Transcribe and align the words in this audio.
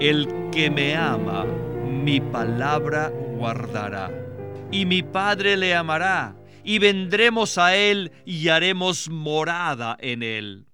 El 0.00 0.28
que 0.52 0.70
me 0.70 0.94
ama, 0.94 1.44
mi 1.44 2.20
palabra 2.20 3.08
guardará, 3.08 4.12
y 4.70 4.86
mi 4.86 5.02
Padre 5.02 5.56
le 5.56 5.74
amará, 5.74 6.36
y 6.62 6.78
vendremos 6.78 7.58
a 7.58 7.74
él 7.74 8.12
y 8.24 8.46
haremos 8.48 9.08
morada 9.10 9.96
en 9.98 10.22
él. 10.22 10.66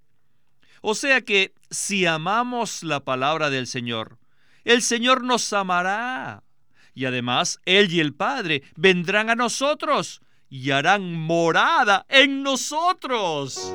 O 0.83 0.95
sea 0.95 1.23
que 1.23 1.55
si 1.71 2.05
amamos 2.05 2.83
la 2.83 3.01
palabra 3.01 3.49
del 3.49 3.67
Señor, 3.67 4.19
el 4.65 4.83
Señor 4.83 5.25
nos 5.25 5.51
amará. 5.55 6.43
Y 6.93 7.07
además, 7.07 7.61
Él 7.65 7.93
y 7.93 8.01
el 8.01 8.15
Padre 8.15 8.63
vendrán 8.77 9.29
a 9.29 9.35
nosotros 9.35 10.21
y 10.49 10.71
harán 10.71 11.13
morada 11.13 12.07
en 12.09 12.43
nosotros. 12.45 13.75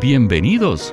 Bienvenidos 0.00 0.92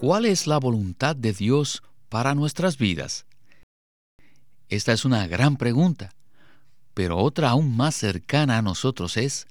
¿Cuál 0.00 0.26
es 0.26 0.46
la 0.46 0.58
voluntad 0.58 1.16
de 1.16 1.32
Dios 1.32 1.82
para 2.08 2.36
nuestras 2.36 2.78
vidas? 2.78 3.26
Esta 4.68 4.92
es 4.92 5.04
una 5.04 5.26
gran 5.26 5.56
pregunta, 5.56 6.14
pero 6.94 7.18
otra 7.18 7.50
aún 7.50 7.76
más 7.76 7.96
cercana 7.96 8.58
a 8.58 8.62
nosotros 8.62 9.16
es 9.16 9.48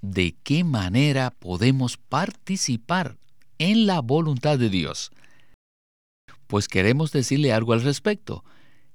¿de 0.00 0.34
qué 0.42 0.64
manera 0.64 1.32
podemos 1.32 1.98
participar 1.98 3.18
en 3.58 3.84
la 3.84 4.00
voluntad 4.00 4.58
de 4.58 4.70
Dios? 4.70 5.10
Pues 6.46 6.66
queremos 6.66 7.12
decirle 7.12 7.52
algo 7.52 7.74
al 7.74 7.82
respecto. 7.82 8.42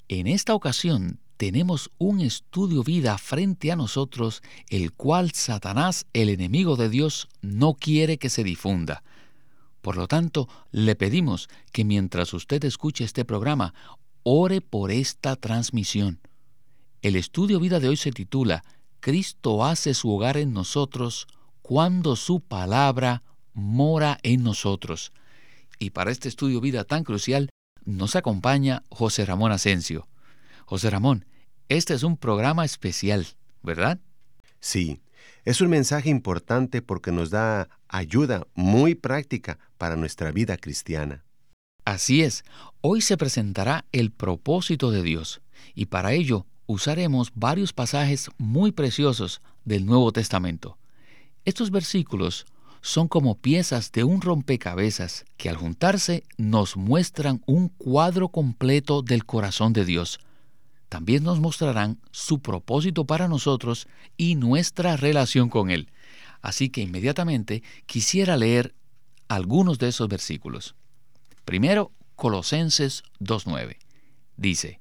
En 0.08 0.26
esta 0.26 0.56
ocasión 0.56 1.20
tenemos 1.38 1.92
un 2.00 2.20
estudio 2.20 2.84
vida 2.84 3.20
frente 3.20 3.72
a 3.72 3.76
nosotros, 3.76 4.42
el 4.70 4.92
cual 4.92 5.34
Satanás, 5.34 6.08
el 6.14 6.30
enemigo 6.30 6.78
de 6.78 6.90
Dios, 6.90 7.28
no 7.44 7.76
quiere 7.76 8.18
que 8.18 8.32
se 8.32 8.44
difunda. 8.44 9.04
Por 9.86 9.98
lo 9.98 10.08
tanto, 10.08 10.50
le 10.72 10.96
pedimos 10.96 11.48
que 11.72 11.86
mientras 11.86 12.34
usted 12.34 12.66
escuche 12.66 13.04
este 13.04 13.24
programa, 13.24 13.76
ore 14.24 14.60
por 14.60 14.90
esta 14.90 15.36
transmisión. 15.36 16.22
El 17.04 17.16
estudio 17.16 17.60
vida 17.60 17.80
de 17.80 17.90
hoy 17.90 17.96
se 17.96 18.10
titula 18.10 18.64
Cristo 19.00 19.64
hace 19.64 19.94
su 19.94 20.10
hogar 20.10 20.38
en 20.38 20.54
nosotros 20.54 21.28
cuando 21.62 22.16
su 22.16 22.40
palabra 22.40 23.22
mora 23.54 24.18
en 24.24 24.42
nosotros. 24.42 25.14
Y 25.78 25.92
para 25.92 26.10
este 26.10 26.30
estudio 26.30 26.62
vida 26.62 26.84
tan 26.86 27.04
crucial 27.04 27.50
nos 27.84 28.16
acompaña 28.16 28.82
José 28.90 29.24
Ramón 29.24 29.52
Asensio. 29.52 30.08
José 30.66 30.90
Ramón, 30.90 31.26
este 31.70 31.94
es 31.94 32.02
un 32.02 32.18
programa 32.18 32.66
especial, 32.66 33.28
¿verdad? 33.62 34.00
Sí, 34.60 35.00
es 35.46 35.62
un 35.62 35.70
mensaje 35.70 36.10
importante 36.10 36.82
porque 36.82 37.12
nos 37.12 37.30
da 37.30 37.70
ayuda 37.88 38.48
muy 38.56 38.96
práctica 38.96 39.60
para 39.78 39.96
nuestra 39.96 40.32
vida 40.32 40.58
cristiana. 40.58 41.24
Así 41.86 42.24
es, 42.24 42.44
hoy 42.82 43.02
se 43.02 43.16
presentará 43.16 43.86
el 43.92 44.12
propósito 44.12 44.90
de 44.90 45.04
Dios 45.04 45.42
y 45.76 45.86
para 45.86 46.14
ello 46.14 46.48
usaremos 46.66 47.32
varios 47.36 47.74
pasajes 47.74 48.32
muy 48.40 48.72
preciosos 48.72 49.42
del 49.66 49.86
Nuevo 49.86 50.12
Testamento. 50.12 50.80
Estos 51.46 51.70
versículos 51.70 52.48
son 52.82 53.08
como 53.08 53.36
piezas 53.36 53.92
de 53.92 54.04
un 54.04 54.22
rompecabezas 54.22 55.26
que 55.38 55.50
al 55.50 55.58
juntarse 55.58 56.24
nos 56.38 56.76
muestran 56.76 57.44
un 57.46 57.70
cuadro 57.70 58.30
completo 58.30 59.04
del 59.04 59.26
corazón 59.26 59.74
de 59.74 59.86
Dios, 59.86 60.20
también 60.96 61.26
nos 61.26 61.42
mostrarán 61.42 62.00
su 62.12 62.40
propósito 62.40 63.04
para 63.04 63.28
nosotros 63.28 63.90
y 64.16 64.36
nuestra 64.36 64.96
relación 64.96 65.50
con 65.50 65.70
Él. 65.70 65.92
Así 66.42 66.70
que 66.70 66.80
inmediatamente 66.80 67.64
quisiera 67.86 68.38
leer 68.38 68.74
algunos 69.28 69.78
de 69.78 69.90
esos 69.90 70.08
versículos. 70.08 70.74
Primero, 71.44 71.92
Colosenses 72.16 73.04
2.9. 73.20 73.76
Dice, 74.38 74.80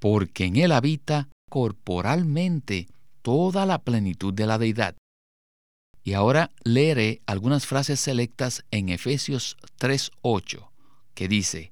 porque 0.00 0.46
en 0.46 0.56
Él 0.56 0.72
habita 0.72 1.28
corporalmente 1.48 2.88
toda 3.22 3.66
la 3.66 3.78
plenitud 3.78 4.34
de 4.34 4.46
la 4.46 4.58
deidad. 4.58 4.96
Y 6.02 6.14
ahora 6.14 6.50
leeré 6.64 7.22
algunas 7.26 7.66
frases 7.66 8.00
selectas 8.00 8.64
en 8.72 8.88
Efesios 8.88 9.56
3.8, 9.78 10.70
que 11.14 11.28
dice, 11.28 11.70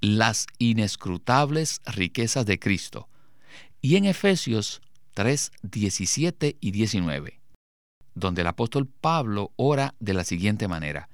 las 0.00 0.46
inescrutables 0.58 1.80
riquezas 1.86 2.46
de 2.46 2.58
Cristo. 2.58 3.08
Y 3.80 3.96
en 3.96 4.04
Efesios 4.04 4.80
3, 5.14 5.52
17 5.62 6.56
y 6.60 6.70
19, 6.70 7.40
donde 8.14 8.42
el 8.42 8.46
apóstol 8.46 8.86
Pablo 8.86 9.52
ora 9.56 9.94
de 10.00 10.14
la 10.14 10.24
siguiente 10.24 10.68
manera, 10.68 11.08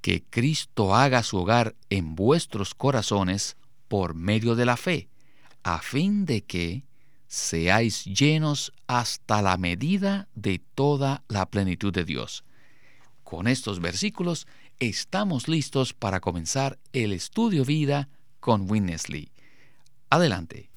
que 0.00 0.22
Cristo 0.22 0.94
haga 0.94 1.22
su 1.22 1.38
hogar 1.38 1.74
en 1.90 2.14
vuestros 2.14 2.74
corazones 2.74 3.56
por 3.88 4.14
medio 4.14 4.54
de 4.54 4.66
la 4.66 4.76
fe, 4.76 5.08
a 5.62 5.80
fin 5.80 6.24
de 6.26 6.44
que 6.44 6.84
seáis 7.26 8.04
llenos 8.04 8.72
hasta 8.86 9.42
la 9.42 9.56
medida 9.56 10.28
de 10.34 10.60
toda 10.74 11.24
la 11.28 11.46
plenitud 11.46 11.92
de 11.92 12.04
Dios. 12.04 12.44
Con 13.24 13.48
estos 13.48 13.80
versículos 13.80 14.46
estamos 14.80 15.48
listos 15.48 15.92
para 15.92 16.20
comenzar 16.20 16.78
el 16.92 17.12
estudio 17.12 17.64
vida 17.64 18.08
con 18.40 18.70
Winnesley. 18.70 19.30
Adelante. 20.10 20.70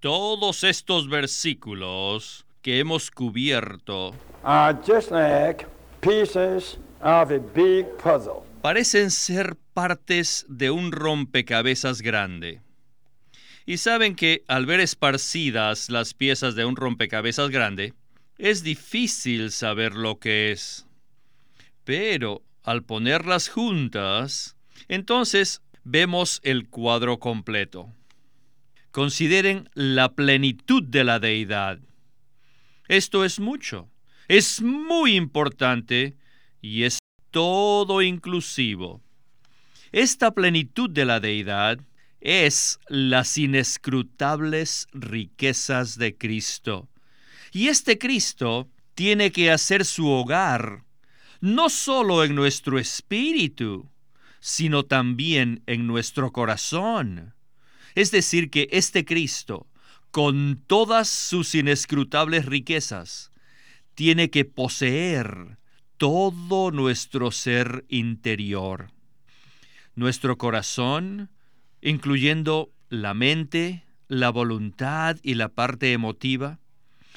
Todos 0.00 0.64
estos 0.64 1.08
versículos 1.08 2.46
que 2.62 2.80
hemos 2.80 3.10
cubierto 3.10 4.14
parecen 8.60 9.10
ser 9.10 9.56
partes 9.72 10.46
de 10.48 10.70
un 10.70 10.92
rompecabezas 10.92 12.02
grande. 12.02 12.60
Y 13.64 13.76
saben 13.78 14.14
que 14.16 14.44
al 14.48 14.66
ver 14.66 14.80
esparcidas 14.80 15.90
las 15.90 16.14
piezas 16.14 16.54
de 16.54 16.64
un 16.64 16.74
rompecabezas 16.76 17.50
grande, 17.50 17.94
es 18.38 18.62
difícil 18.62 19.50
saber 19.50 19.94
lo 19.94 20.18
que 20.20 20.52
es. 20.52 20.86
Pero 21.84 22.42
al 22.62 22.84
ponerlas 22.84 23.48
juntas, 23.48 24.56
entonces 24.86 25.60
vemos 25.84 26.40
el 26.44 26.68
cuadro 26.68 27.18
completo. 27.18 27.92
Consideren 28.92 29.68
la 29.74 30.14
plenitud 30.14 30.82
de 30.82 31.04
la 31.04 31.18
deidad. 31.18 31.80
Esto 32.86 33.24
es 33.24 33.38
mucho, 33.38 33.90
es 34.28 34.62
muy 34.62 35.14
importante 35.14 36.16
y 36.62 36.84
es 36.84 36.98
todo 37.30 38.02
inclusivo. 38.02 39.02
Esta 39.92 40.30
plenitud 40.30 40.90
de 40.90 41.04
la 41.04 41.20
deidad 41.20 41.80
es 42.20 42.78
las 42.88 43.36
inescrutables 43.36 44.86
riquezas 44.92 45.98
de 45.98 46.16
Cristo 46.16 46.88
y 47.52 47.68
este 47.68 47.98
Cristo 47.98 48.68
tiene 48.94 49.32
que 49.32 49.50
hacer 49.50 49.84
su 49.84 50.08
hogar 50.08 50.84
no 51.40 51.68
solo 51.68 52.24
en 52.24 52.34
nuestro 52.34 52.78
espíritu, 52.78 53.88
sino 54.40 54.84
también 54.84 55.62
en 55.66 55.86
nuestro 55.86 56.32
corazón. 56.32 57.34
Es 57.94 58.10
decir, 58.10 58.50
que 58.50 58.68
este 58.72 59.04
Cristo, 59.04 59.66
con 60.10 60.62
todas 60.66 61.08
sus 61.08 61.54
inescrutables 61.54 62.46
riquezas, 62.46 63.30
tiene 63.94 64.30
que 64.30 64.44
poseer 64.44 65.58
todo 65.96 66.70
nuestro 66.70 67.30
ser 67.30 67.84
interior. 67.88 68.92
Nuestro 69.94 70.38
corazón, 70.38 71.30
incluyendo 71.82 72.72
la 72.88 73.14
mente, 73.14 73.84
la 74.06 74.30
voluntad 74.30 75.16
y 75.22 75.34
la 75.34 75.48
parte 75.48 75.92
emotiva, 75.92 76.60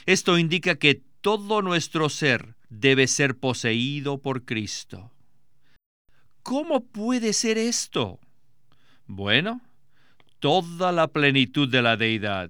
esto 0.06 0.38
indica 0.38 0.76
que 0.76 1.02
todo 1.22 1.62
nuestro 1.62 2.10
ser 2.10 2.56
debe 2.70 3.08
ser 3.08 3.38
poseído 3.38 4.20
por 4.20 4.46
Cristo. 4.46 5.12
¿Cómo 6.44 6.86
puede 6.86 7.34
ser 7.34 7.58
esto? 7.58 8.20
Bueno, 9.06 9.62
toda 10.40 10.92
la 10.92 11.08
plenitud 11.08 11.70
de 11.70 11.82
la 11.82 11.98
deidad 11.98 12.50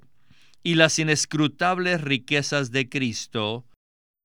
y 0.63 0.75
las 0.75 0.99
inescrutables 0.99 2.01
riquezas 2.01 2.71
de 2.71 2.87
Cristo 2.87 3.65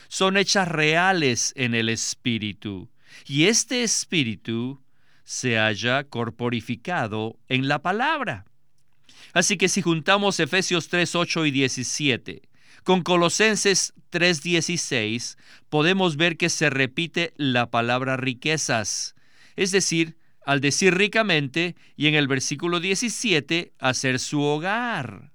son 0.08 0.37
hechas 0.37 0.69
reales 0.69 1.52
en 1.56 1.75
el 1.75 1.88
Espíritu, 1.88 2.90
y 3.26 3.46
este 3.46 3.82
Espíritu 3.82 4.81
se 5.25 5.58
haya 5.58 6.05
corporificado 6.05 7.37
en 7.49 7.67
la 7.67 7.81
palabra. 7.81 8.44
Así 9.32 9.56
que 9.56 9.69
si 9.69 9.82
juntamos 9.82 10.38
Efesios 10.38 10.88
3, 10.88 11.14
8 11.14 11.46
y 11.46 11.50
17 11.50 12.43
con 12.86 13.02
Colosenses 13.02 13.94
3:16, 14.10 15.36
podemos 15.68 16.16
ver 16.16 16.36
que 16.36 16.48
se 16.48 16.70
repite 16.70 17.34
la 17.36 17.68
palabra 17.68 18.16
riquezas, 18.16 19.16
es 19.56 19.72
decir, 19.72 20.16
al 20.44 20.60
decir 20.60 20.94
ricamente 20.94 21.74
y 21.96 22.06
en 22.06 22.14
el 22.14 22.28
versículo 22.28 22.78
17, 22.78 23.72
hacer 23.80 24.20
su 24.20 24.40
hogar. 24.40 25.32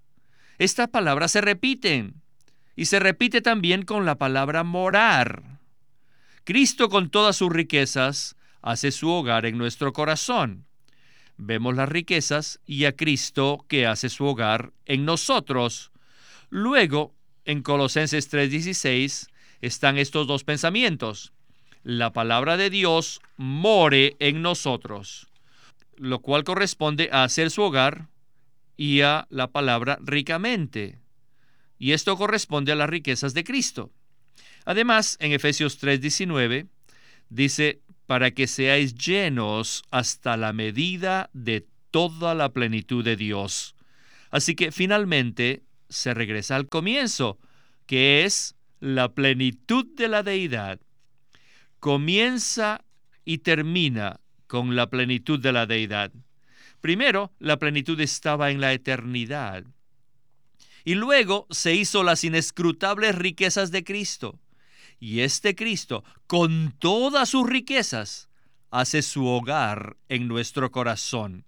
Estas 0.59 0.87
palabras 0.87 1.33
se 1.33 1.41
repiten 1.41 2.21
y 2.77 2.85
se 2.85 3.01
repite 3.01 3.41
también 3.41 3.83
con 3.83 4.05
la 4.05 4.15
palabra 4.15 4.63
morar. 4.63 5.59
Cristo 6.45 6.87
con 6.87 7.09
todas 7.09 7.35
sus 7.35 7.51
riquezas 7.51 8.37
hace 8.61 8.91
su 8.93 9.09
hogar 9.09 9.45
en 9.45 9.57
nuestro 9.57 9.91
corazón. 9.91 10.67
Vemos 11.35 11.75
las 11.75 11.89
riquezas 11.89 12.61
y 12.65 12.85
a 12.85 12.95
Cristo 12.95 13.65
que 13.67 13.87
hace 13.87 14.07
su 14.07 14.23
hogar 14.23 14.71
en 14.85 15.03
nosotros. 15.03 15.91
Luego, 16.49 17.13
en 17.51 17.61
Colosenses 17.61 18.29
3:16 18.31 19.27
están 19.61 19.97
estos 19.97 20.25
dos 20.25 20.43
pensamientos. 20.43 21.33
La 21.83 22.13
palabra 22.13 22.57
de 22.57 22.69
Dios 22.69 23.21
more 23.37 24.15
en 24.19 24.41
nosotros, 24.41 25.27
lo 25.97 26.19
cual 26.19 26.43
corresponde 26.43 27.09
a 27.11 27.23
hacer 27.23 27.51
su 27.51 27.61
hogar 27.61 28.07
y 28.77 29.01
a 29.01 29.27
la 29.29 29.47
palabra 29.47 29.99
ricamente. 30.01 30.99
Y 31.77 31.91
esto 31.91 32.17
corresponde 32.17 32.71
a 32.71 32.75
las 32.75 32.89
riquezas 32.89 33.33
de 33.33 33.43
Cristo. 33.43 33.91
Además, 34.65 35.17
en 35.19 35.31
Efesios 35.31 35.77
3:19 35.79 36.67
dice, 37.29 37.81
para 38.05 38.31
que 38.31 38.47
seáis 38.47 38.95
llenos 38.95 39.83
hasta 39.91 40.37
la 40.37 40.53
medida 40.53 41.29
de 41.33 41.65
toda 41.91 42.33
la 42.35 42.49
plenitud 42.49 43.03
de 43.03 43.15
Dios. 43.15 43.75
Así 44.29 44.55
que 44.55 44.71
finalmente 44.71 45.63
se 45.91 46.13
regresa 46.13 46.55
al 46.55 46.67
comienzo, 46.67 47.37
que 47.85 48.25
es 48.25 48.55
la 48.79 49.13
plenitud 49.13 49.85
de 49.95 50.07
la 50.07 50.23
deidad. 50.23 50.79
Comienza 51.79 52.83
y 53.25 53.39
termina 53.39 54.19
con 54.47 54.75
la 54.75 54.89
plenitud 54.89 55.39
de 55.39 55.51
la 55.51 55.65
deidad. 55.65 56.11
Primero, 56.79 57.31
la 57.39 57.57
plenitud 57.57 57.99
estaba 57.99 58.49
en 58.49 58.59
la 58.59 58.73
eternidad. 58.73 59.63
Y 60.83 60.95
luego 60.95 61.45
se 61.51 61.75
hizo 61.75 62.03
las 62.03 62.23
inescrutables 62.23 63.15
riquezas 63.15 63.71
de 63.71 63.83
Cristo. 63.83 64.39
Y 64.99 65.19
este 65.21 65.55
Cristo, 65.55 66.03
con 66.25 66.73
todas 66.79 67.29
sus 67.29 67.47
riquezas, 67.47 68.29
hace 68.71 69.01
su 69.01 69.27
hogar 69.27 69.97
en 70.09 70.27
nuestro 70.27 70.71
corazón, 70.71 71.45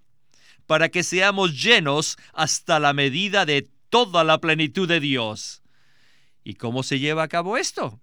para 0.67 0.89
que 0.89 1.03
seamos 1.03 1.61
llenos 1.61 2.17
hasta 2.33 2.79
la 2.79 2.93
medida 2.93 3.45
de 3.45 3.69
toda 3.93 4.23
la 4.23 4.39
plenitud 4.39 4.87
de 4.87 4.99
Dios. 4.99 5.61
¿Y 6.43 6.55
cómo 6.55 6.81
se 6.81 6.97
lleva 6.97 7.21
a 7.21 7.27
cabo 7.27 7.57
esto? 7.57 8.01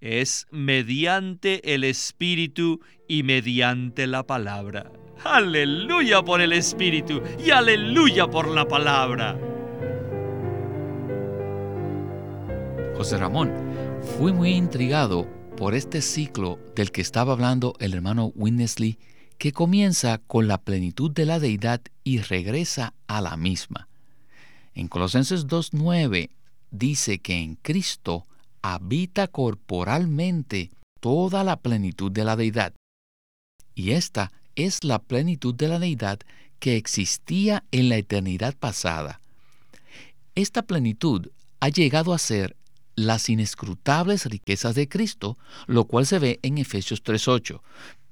Es 0.00 0.46
mediante 0.50 1.74
el 1.74 1.84
Espíritu 1.84 2.80
y 3.06 3.22
mediante 3.22 4.06
la 4.06 4.26
palabra. 4.26 4.90
Aleluya 5.22 6.22
por 6.22 6.40
el 6.40 6.54
Espíritu 6.54 7.20
y 7.38 7.50
aleluya 7.50 8.28
por 8.28 8.48
la 8.48 8.66
palabra. 8.66 9.38
José 12.96 13.18
Ramón, 13.18 13.52
Fui 14.16 14.32
muy 14.32 14.52
intrigado 14.52 15.28
por 15.58 15.74
este 15.74 16.00
ciclo 16.00 16.58
del 16.74 16.90
que 16.92 17.02
estaba 17.02 17.34
hablando 17.34 17.74
el 17.78 17.92
hermano 17.92 18.32
Winnesley, 18.34 18.98
que 19.36 19.52
comienza 19.52 20.16
con 20.16 20.48
la 20.48 20.62
plenitud 20.62 21.10
de 21.10 21.26
la 21.26 21.38
deidad 21.38 21.82
y 22.04 22.20
regresa 22.22 22.94
a 23.06 23.20
la 23.20 23.36
misma. 23.36 23.89
En 24.74 24.88
Colosenses 24.88 25.46
2.9 25.46 26.30
dice 26.70 27.18
que 27.18 27.38
en 27.38 27.56
Cristo 27.56 28.26
habita 28.62 29.26
corporalmente 29.28 30.70
toda 31.00 31.44
la 31.44 31.56
plenitud 31.56 32.12
de 32.12 32.24
la 32.24 32.36
deidad. 32.36 32.74
Y 33.74 33.92
esta 33.92 34.32
es 34.54 34.84
la 34.84 34.98
plenitud 34.98 35.54
de 35.54 35.68
la 35.68 35.78
deidad 35.78 36.20
que 36.58 36.76
existía 36.76 37.64
en 37.72 37.88
la 37.88 37.96
eternidad 37.96 38.54
pasada. 38.56 39.20
Esta 40.34 40.62
plenitud 40.62 41.28
ha 41.60 41.68
llegado 41.68 42.12
a 42.12 42.18
ser 42.18 42.56
las 42.94 43.28
inescrutables 43.28 44.26
riquezas 44.26 44.74
de 44.74 44.88
Cristo, 44.88 45.38
lo 45.66 45.86
cual 45.86 46.06
se 46.06 46.18
ve 46.18 46.38
en 46.42 46.58
Efesios 46.58 47.02
3.8. 47.02 47.60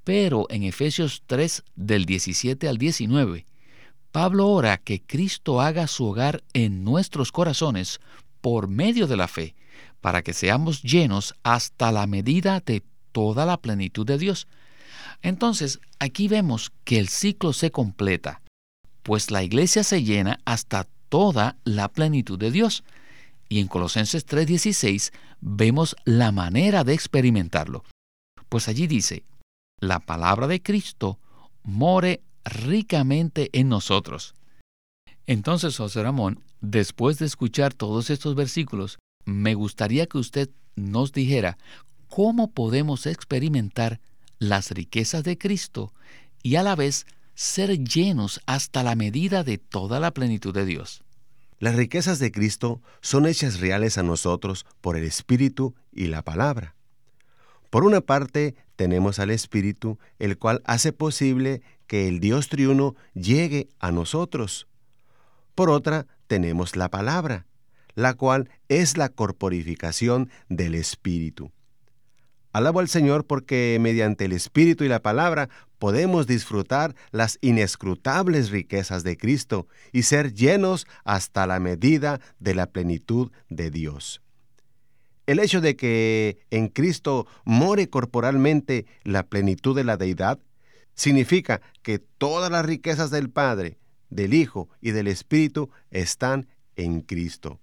Pero 0.03 0.47
en 0.49 0.63
Efesios 0.63 1.23
3 1.27 1.63
del 1.75 2.05
17 2.05 2.67
al 2.67 2.77
19, 2.77 3.45
Pablo 4.11 4.47
ora 4.47 4.77
que 4.77 5.01
Cristo 5.01 5.61
haga 5.61 5.87
su 5.87 6.05
hogar 6.05 6.43
en 6.53 6.83
nuestros 6.83 7.31
corazones 7.31 7.99
por 8.41 8.67
medio 8.67 9.05
de 9.05 9.17
la 9.17 9.27
fe, 9.27 9.55
para 10.01 10.23
que 10.23 10.33
seamos 10.33 10.81
llenos 10.81 11.35
hasta 11.43 11.91
la 11.91 12.07
medida 12.07 12.59
de 12.59 12.83
toda 13.11 13.45
la 13.45 13.57
plenitud 13.57 14.05
de 14.05 14.17
Dios. 14.17 14.47
Entonces, 15.21 15.79
aquí 15.99 16.27
vemos 16.27 16.71
que 16.85 16.97
el 16.99 17.09
ciclo 17.09 17.53
se 17.53 17.71
completa, 17.71 18.41
pues 19.03 19.31
la 19.31 19.43
iglesia 19.43 19.83
se 19.83 20.03
llena 20.03 20.39
hasta 20.45 20.87
toda 21.09 21.57
la 21.63 21.89
plenitud 21.89 22.39
de 22.39 22.51
Dios. 22.51 22.83
Y 23.47 23.59
en 23.59 23.67
Colosenses 23.67 24.25
3:16 24.25 25.11
vemos 25.41 25.95
la 26.05 26.31
manera 26.31 26.83
de 26.83 26.93
experimentarlo. 26.93 27.83
Pues 28.47 28.67
allí 28.67 28.87
dice, 28.87 29.23
la 29.79 29.99
palabra 29.99 30.47
de 30.47 30.61
Cristo 30.61 31.19
more 31.63 32.21
ricamente 32.45 33.49
en 33.53 33.69
nosotros. 33.69 34.35
Entonces, 35.27 35.77
José 35.77 36.03
Ramón, 36.03 36.41
después 36.61 37.19
de 37.19 37.25
escuchar 37.25 37.73
todos 37.73 38.09
estos 38.09 38.35
versículos, 38.35 38.97
me 39.25 39.53
gustaría 39.53 40.07
que 40.07 40.17
usted 40.17 40.49
nos 40.75 41.11
dijera 41.11 41.57
cómo 42.07 42.51
podemos 42.51 43.05
experimentar 43.05 43.99
las 44.39 44.71
riquezas 44.71 45.23
de 45.23 45.37
Cristo 45.37 45.93
y 46.41 46.55
a 46.55 46.63
la 46.63 46.75
vez 46.75 47.05
ser 47.35 47.77
llenos 47.77 48.41
hasta 48.45 48.83
la 48.83 48.95
medida 48.95 49.43
de 49.43 49.57
toda 49.57 49.99
la 49.99 50.11
plenitud 50.11 50.53
de 50.53 50.65
Dios. 50.65 51.03
Las 51.59 51.75
riquezas 51.75 52.19
de 52.19 52.31
Cristo 52.31 52.81
son 53.01 53.27
hechas 53.27 53.59
reales 53.59 53.97
a 53.97 54.03
nosotros 54.03 54.65
por 54.81 54.97
el 54.97 55.03
Espíritu 55.03 55.75
y 55.93 56.07
la 56.07 56.21
palabra. 56.21 56.75
Por 57.69 57.83
una 57.83 58.01
parte, 58.01 58.55
tenemos 58.75 59.19
al 59.19 59.29
Espíritu, 59.29 59.99
el 60.19 60.37
cual 60.37 60.61
hace 60.65 60.93
posible 60.93 61.61
que 61.89 62.07
el 62.07 62.19
Dios 62.19 62.49
triuno 62.49 62.95
llegue 63.15 63.67
a 63.79 63.91
nosotros. 63.91 64.67
Por 65.55 65.71
otra, 65.71 66.05
tenemos 66.27 66.75
la 66.75 66.89
palabra, 66.89 67.47
la 67.95 68.13
cual 68.13 68.49
es 68.69 68.95
la 68.95 69.09
corporificación 69.09 70.29
del 70.49 70.75
Espíritu. 70.75 71.51
Alabo 72.53 72.79
al 72.79 72.89
Señor 72.89 73.25
porque 73.25 73.77
mediante 73.81 74.25
el 74.25 74.33
Espíritu 74.33 74.83
y 74.83 74.87
la 74.87 75.01
palabra 75.01 75.49
podemos 75.79 76.27
disfrutar 76.27 76.95
las 77.11 77.39
inescrutables 77.41 78.51
riquezas 78.51 79.03
de 79.03 79.17
Cristo 79.17 79.67
y 79.91 80.03
ser 80.03 80.33
llenos 80.33 80.85
hasta 81.03 81.47
la 81.47 81.59
medida 81.59 82.21
de 82.39 82.53
la 82.53 82.67
plenitud 82.67 83.31
de 83.49 83.71
Dios. 83.71 84.21
El 85.25 85.39
hecho 85.39 85.59
de 85.59 85.75
que 85.75 86.37
en 86.51 86.67
Cristo 86.67 87.25
more 87.45 87.89
corporalmente 87.89 88.85
la 89.03 89.23
plenitud 89.23 89.75
de 89.75 89.83
la 89.83 89.97
deidad 89.97 90.39
significa 90.99 91.61
que 91.81 91.99
todas 91.99 92.51
las 92.51 92.65
riquezas 92.65 93.09
del 93.09 93.29
Padre, 93.29 93.77
del 94.09 94.33
Hijo 94.33 94.69
y 94.81 94.91
del 94.91 95.07
Espíritu 95.07 95.69
están 95.91 96.47
en 96.75 97.01
Cristo. 97.01 97.59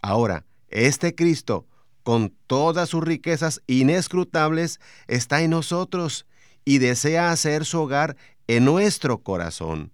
Ahora, 0.00 0.46
este 0.68 1.14
Cristo 1.14 1.66
con 2.02 2.34
todas 2.46 2.88
sus 2.88 3.04
riquezas 3.04 3.62
inescrutables, 3.66 4.80
está 5.06 5.42
en 5.42 5.50
nosotros 5.50 6.26
y 6.64 6.78
desea 6.78 7.30
hacer 7.30 7.64
su 7.64 7.80
hogar 7.80 8.16
en 8.46 8.64
nuestro 8.64 9.22
corazón. 9.22 9.92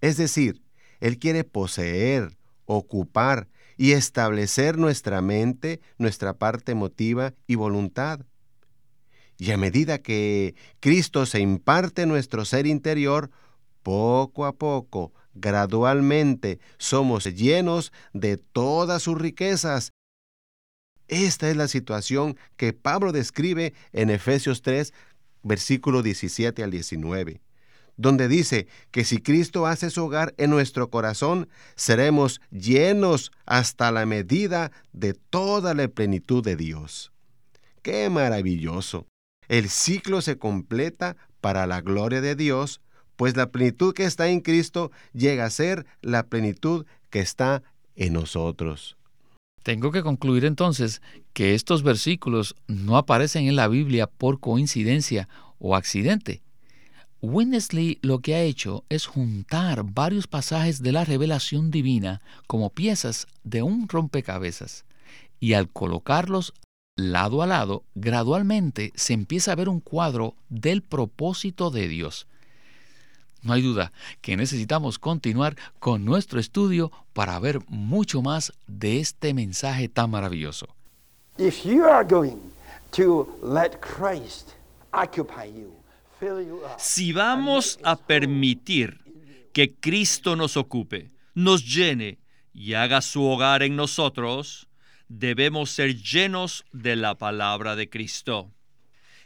Es 0.00 0.16
decir, 0.16 0.62
Él 1.00 1.18
quiere 1.18 1.44
poseer, 1.44 2.36
ocupar 2.64 3.48
y 3.76 3.92
establecer 3.92 4.78
nuestra 4.78 5.20
mente, 5.20 5.80
nuestra 5.98 6.34
parte 6.34 6.72
emotiva 6.72 7.34
y 7.46 7.56
voluntad. 7.56 8.20
Y 9.38 9.50
a 9.50 9.56
medida 9.56 9.98
que 9.98 10.54
Cristo 10.80 11.26
se 11.26 11.40
imparte 11.40 12.02
en 12.02 12.08
nuestro 12.08 12.44
ser 12.44 12.66
interior, 12.66 13.30
poco 13.82 14.46
a 14.46 14.52
poco, 14.52 15.12
gradualmente, 15.34 16.60
somos 16.78 17.24
llenos 17.24 17.92
de 18.12 18.36
todas 18.36 19.02
sus 19.02 19.18
riquezas 19.18 19.92
esta 21.08 21.50
es 21.50 21.56
la 21.56 21.68
situación 21.68 22.36
que 22.56 22.72
Pablo 22.72 23.12
describe 23.12 23.74
en 23.92 24.10
Efesios 24.10 24.62
3, 24.62 24.92
versículo 25.42 26.02
17 26.02 26.62
al 26.62 26.70
19, 26.70 27.42
donde 27.96 28.28
dice 28.28 28.66
que 28.90 29.04
si 29.04 29.18
Cristo 29.18 29.66
hace 29.66 29.90
su 29.90 30.04
hogar 30.04 30.34
en 30.38 30.50
nuestro 30.50 30.88
corazón, 30.88 31.48
seremos 31.76 32.40
llenos 32.50 33.32
hasta 33.44 33.92
la 33.92 34.06
medida 34.06 34.72
de 34.92 35.12
toda 35.12 35.74
la 35.74 35.88
plenitud 35.88 36.42
de 36.42 36.56
Dios. 36.56 37.12
¡Qué 37.82 38.08
maravilloso! 38.08 39.06
El 39.48 39.68
ciclo 39.68 40.20
se 40.20 40.38
completa 40.38 41.16
para 41.40 41.66
la 41.66 41.80
gloria 41.80 42.20
de 42.20 42.34
Dios, 42.34 42.80
pues 43.16 43.36
la 43.36 43.50
plenitud 43.50 43.94
que 43.94 44.04
está 44.04 44.28
en 44.28 44.40
Cristo 44.40 44.90
llega 45.12 45.44
a 45.44 45.50
ser 45.50 45.86
la 46.02 46.26
plenitud 46.26 46.86
que 47.10 47.20
está 47.20 47.62
en 47.96 48.14
nosotros. 48.14 48.96
Tengo 49.62 49.92
que 49.92 50.02
concluir 50.02 50.44
entonces 50.44 51.00
que 51.32 51.54
estos 51.54 51.82
versículos 51.82 52.54
no 52.66 52.96
aparecen 52.98 53.46
en 53.46 53.56
la 53.56 53.68
Biblia 53.68 54.06
por 54.06 54.40
coincidencia 54.40 55.28
o 55.58 55.74
accidente. 55.74 56.42
Winnesley 57.22 57.98
lo 58.02 58.18
que 58.18 58.34
ha 58.34 58.42
hecho 58.42 58.84
es 58.90 59.06
juntar 59.06 59.82
varios 59.84 60.26
pasajes 60.26 60.82
de 60.82 60.92
la 60.92 61.04
revelación 61.04 61.70
divina 61.70 62.20
como 62.46 62.68
piezas 62.68 63.26
de 63.42 63.62
un 63.62 63.88
rompecabezas 63.88 64.84
y 65.40 65.54
al 65.54 65.70
colocarlos 65.70 66.52
lado 66.96 67.42
a 67.42 67.46
lado, 67.46 67.84
gradualmente 67.94 68.92
se 68.94 69.12
empieza 69.12 69.52
a 69.52 69.56
ver 69.56 69.68
un 69.68 69.80
cuadro 69.80 70.34
del 70.48 70.82
propósito 70.82 71.70
de 71.70 71.88
Dios. 71.88 72.26
No 73.42 73.52
hay 73.52 73.62
duda 73.62 73.92
que 74.22 74.36
necesitamos 74.36 74.98
continuar 74.98 75.56
con 75.78 76.04
nuestro 76.04 76.40
estudio 76.40 76.90
para 77.12 77.38
ver 77.38 77.60
mucho 77.68 78.22
más 78.22 78.52
de 78.66 79.00
este 79.00 79.34
mensaje 79.34 79.88
tan 79.88 80.10
maravilloso. 80.10 80.68
Si 86.78 87.12
vamos 87.12 87.78
a 87.82 87.96
permitir 87.96 89.00
que 89.52 89.74
Cristo 89.74 90.36
nos 90.36 90.56
ocupe, 90.56 91.10
nos 91.34 91.66
llene 91.66 92.18
y 92.54 92.74
haga 92.74 93.02
su 93.02 93.24
hogar 93.24 93.62
en 93.62 93.76
nosotros, 93.76 94.68
debemos 95.08 95.70
ser 95.70 95.96
llenos 95.96 96.64
de 96.72 96.96
la 96.96 97.16
palabra 97.16 97.76
de 97.76 97.88
Cristo. 97.88 98.52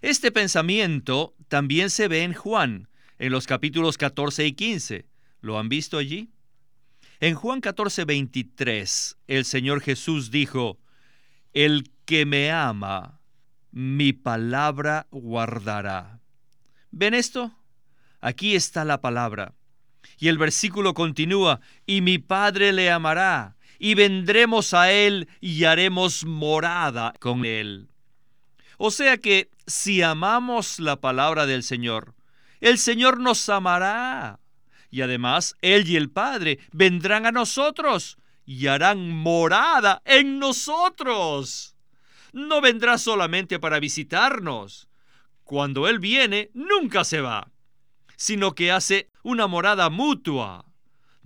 Este 0.00 0.30
pensamiento 0.30 1.34
también 1.48 1.90
se 1.90 2.08
ve 2.08 2.22
en 2.22 2.34
Juan, 2.34 2.88
en 3.18 3.32
los 3.32 3.46
capítulos 3.46 3.98
14 3.98 4.46
y 4.46 4.52
15. 4.52 5.06
¿Lo 5.40 5.58
han 5.58 5.68
visto 5.68 5.98
allí? 5.98 6.30
En 7.20 7.34
Juan 7.34 7.60
14, 7.60 8.04
23, 8.04 9.18
el 9.26 9.44
Señor 9.44 9.80
Jesús 9.80 10.30
dijo, 10.30 10.78
El 11.52 11.90
que 12.04 12.26
me 12.26 12.52
ama, 12.52 13.20
mi 13.72 14.12
palabra 14.12 15.08
guardará. 15.10 16.20
¿Ven 16.92 17.14
esto? 17.14 17.52
Aquí 18.20 18.54
está 18.54 18.84
la 18.84 19.00
palabra. 19.00 19.54
Y 20.18 20.28
el 20.28 20.38
versículo 20.38 20.94
continúa, 20.94 21.60
y 21.86 22.00
mi 22.00 22.18
Padre 22.18 22.72
le 22.72 22.90
amará, 22.90 23.56
y 23.78 23.94
vendremos 23.94 24.74
a 24.74 24.92
él 24.92 25.28
y 25.40 25.64
haremos 25.64 26.24
morada 26.24 27.14
con 27.20 27.44
él. 27.44 27.88
O 28.76 28.90
sea 28.90 29.18
que 29.18 29.50
si 29.66 30.02
amamos 30.02 30.78
la 30.78 31.00
palabra 31.00 31.46
del 31.46 31.62
Señor, 31.62 32.14
el 32.60 32.78
Señor 32.78 33.20
nos 33.20 33.48
amará. 33.48 34.40
Y 34.90 35.02
además, 35.02 35.54
Él 35.60 35.88
y 35.88 35.96
el 35.96 36.10
Padre 36.10 36.58
vendrán 36.72 37.26
a 37.26 37.32
nosotros 37.32 38.16
y 38.46 38.66
harán 38.68 39.10
morada 39.10 40.00
en 40.04 40.38
nosotros. 40.38 41.76
No 42.32 42.60
vendrá 42.60 42.98
solamente 42.98 43.58
para 43.58 43.80
visitarnos. 43.80 44.88
Cuando 45.44 45.88
Él 45.88 45.98
viene, 45.98 46.50
nunca 46.54 47.04
se 47.04 47.20
va, 47.20 47.50
sino 48.16 48.54
que 48.54 48.72
hace 48.72 49.10
una 49.22 49.46
morada 49.46 49.90
mutua. 49.90 50.64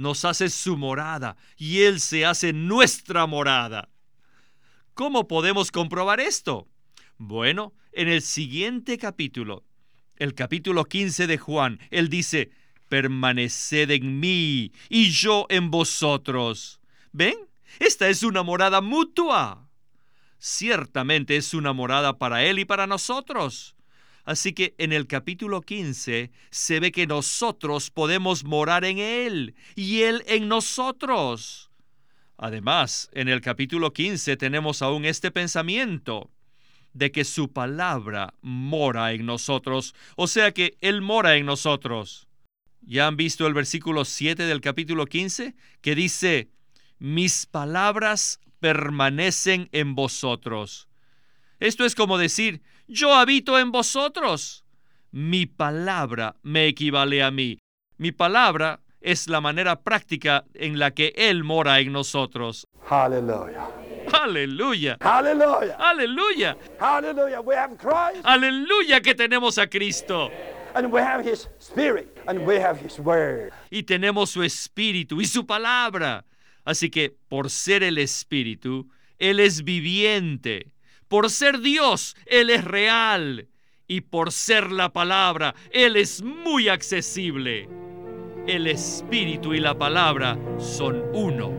Nos 0.03 0.25
hace 0.25 0.51
su 0.51 0.77
morada 0.77 1.37
y 1.57 1.83
Él 1.83 2.01
se 2.01 2.27
hace 2.27 2.53
nuestra 2.53 3.27
morada. 3.27 3.89
¿Cómo 4.95 5.27
podemos 5.27 5.71
comprobar 5.71 6.21
esto? 6.21 6.69
Bueno, 7.17 7.73
en 7.93 8.09
el 8.09 8.21
siguiente 8.21 8.99
capítulo 8.99 9.65
el 10.23 10.35
capítulo 10.35 10.85
15 10.85 11.27
de 11.27 11.37
Juan, 11.37 11.81
él 11.91 12.09
dice, 12.09 12.53
permaneced 12.89 13.91
en 13.91 14.21
mí 14.21 14.73
y 14.89 15.11
yo 15.11 15.47
en 15.49 15.71
vosotros. 15.71 16.81
¿Ven? 17.11 17.35
Esta 17.81 18.09
es 18.09 18.23
una 18.23 18.45
morada 18.45 18.81
mutua. 18.81 19.69
Ciertamente 20.39 21.37
es 21.37 21.55
una 21.55 21.73
morada 21.73 22.19
para 22.19 22.45
Él 22.45 22.61
y 22.61 22.65
para 22.65 22.87
nosotros. 22.87 23.75
Así 24.25 24.53
que 24.53 24.75
en 24.79 24.93
el 24.93 25.07
capítulo 25.07 25.63
15 25.63 26.31
se 26.51 26.81
ve 26.81 26.93
que 26.93 27.07
nosotros 27.07 27.91
podemos 27.91 28.45
morar 28.45 28.85
en 28.85 28.99
Él 28.99 29.55
y 29.75 30.03
Él 30.03 30.23
en 30.29 30.49
nosotros. 30.49 31.71
Además, 32.37 33.11
en 33.13 33.29
el 33.29 33.41
capítulo 33.41 33.93
15 33.93 34.37
tenemos 34.37 34.83
aún 34.83 35.05
este 35.05 35.31
pensamiento 35.31 36.31
de 36.93 37.11
que 37.11 37.25
su 37.25 37.53
palabra 37.53 38.35
mora 38.43 39.13
en 39.13 39.27
nosotros, 39.27 39.95
o 40.17 40.27
sea 40.27 40.53
que 40.53 40.77
Él 40.81 41.03
mora 41.03 41.37
en 41.37 41.47
nosotros. 41.47 42.29
¿Ya 42.81 43.07
han 43.07 43.17
visto 43.17 43.47
el 43.47 43.55
versículo 43.55 44.05
7 44.05 44.45
del 44.45 44.61
capítulo 44.61 45.07
15? 45.07 45.55
Que 45.81 45.95
dice, 45.95 46.51
mis 46.99 47.47
palabras 47.47 48.41
permanecen 48.61 49.69
en 49.73 49.95
vosotros. 49.95 50.89
Esto 51.61 51.85
es 51.85 51.95
como 51.95 52.19
decir, 52.19 52.61
yo 52.93 53.15
habito 53.15 53.59
en 53.59 53.73
vosotros. 53.73 54.65
Mi 55.11 55.47
palabra 55.47 56.37
me 56.43 56.67
equivale 56.67 57.23
a 57.23 57.31
mí. 57.31 57.59
Mi 57.97 58.13
palabra 58.13 58.81
es 59.01 59.29
la 59.29 59.41
manera 59.41 59.83
práctica 59.83 60.45
en 60.55 60.79
la 60.79 60.93
que 60.93 61.13
Él 61.17 61.45
mora 61.45 61.81
en 61.81 61.93
nosotros. 61.93 62.67
Aleluya. 62.89 63.69
Aleluya. 64.13 64.97
Aleluya. 65.01 65.77
Aleluya. 65.79 66.57
Aleluya. 66.79 67.41
We 67.41 67.57
have 67.57 67.77
Christ. 67.77 68.25
Aleluya 68.25 69.01
que 69.01 69.15
tenemos 69.15 69.59
a 69.59 69.67
Cristo. 69.67 70.31
And 70.75 70.91
we 70.91 71.01
have 71.01 71.23
his 71.23 71.49
spirit 71.59 72.17
and 72.27 72.47
we 72.47 72.59
have 72.59 72.79
his 72.79 72.99
word. 72.99 73.53
Y 73.71 73.83
tenemos 73.83 74.31
su 74.31 74.43
espíritu 74.43 75.21
y 75.21 75.27
su 75.27 75.47
palabra. 75.47 76.25
Así 76.65 76.91
que 76.91 77.15
por 77.29 77.51
ser 77.51 77.83
el 77.83 77.99
espíritu, 77.99 78.89
él 79.19 79.41
es 79.41 79.65
viviente. 79.65 80.73
Por 81.13 81.29
ser 81.29 81.61
Dios, 81.61 82.17
él 82.25 82.49
es 82.49 82.65
real. 82.65 83.51
Y 83.87 84.01
por 84.01 84.33
ser 84.33 84.73
la 84.73 84.95
palabra, 84.95 85.55
él 85.71 85.97
es 85.97 86.23
muy 86.23 86.71
accesible. 86.71 87.69
El 88.47 88.67
espíritu 88.67 89.53
y 89.53 89.61
la 89.61 89.77
palabra 89.77 90.39
son 90.59 91.03
uno. 91.13 91.53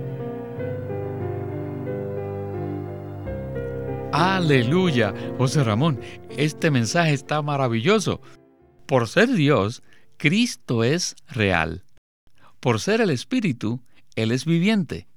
Aleluya. 4.12 5.14
José 5.38 5.64
Ramón, 5.64 6.02
este 6.36 6.72
mensaje 6.72 7.14
está 7.14 7.44
maravilloso. 7.44 8.22
Por 8.88 9.08
ser 9.08 9.32
Dios, 9.34 9.84
Cristo 10.18 10.84
es 10.84 11.16
real. 11.28 11.84
Por 12.60 12.80
ser 12.80 13.02
el 13.02 13.12
Espíritu, 13.12 13.84
Él 14.16 14.32
es 14.32 14.46
viviente. 14.46 15.08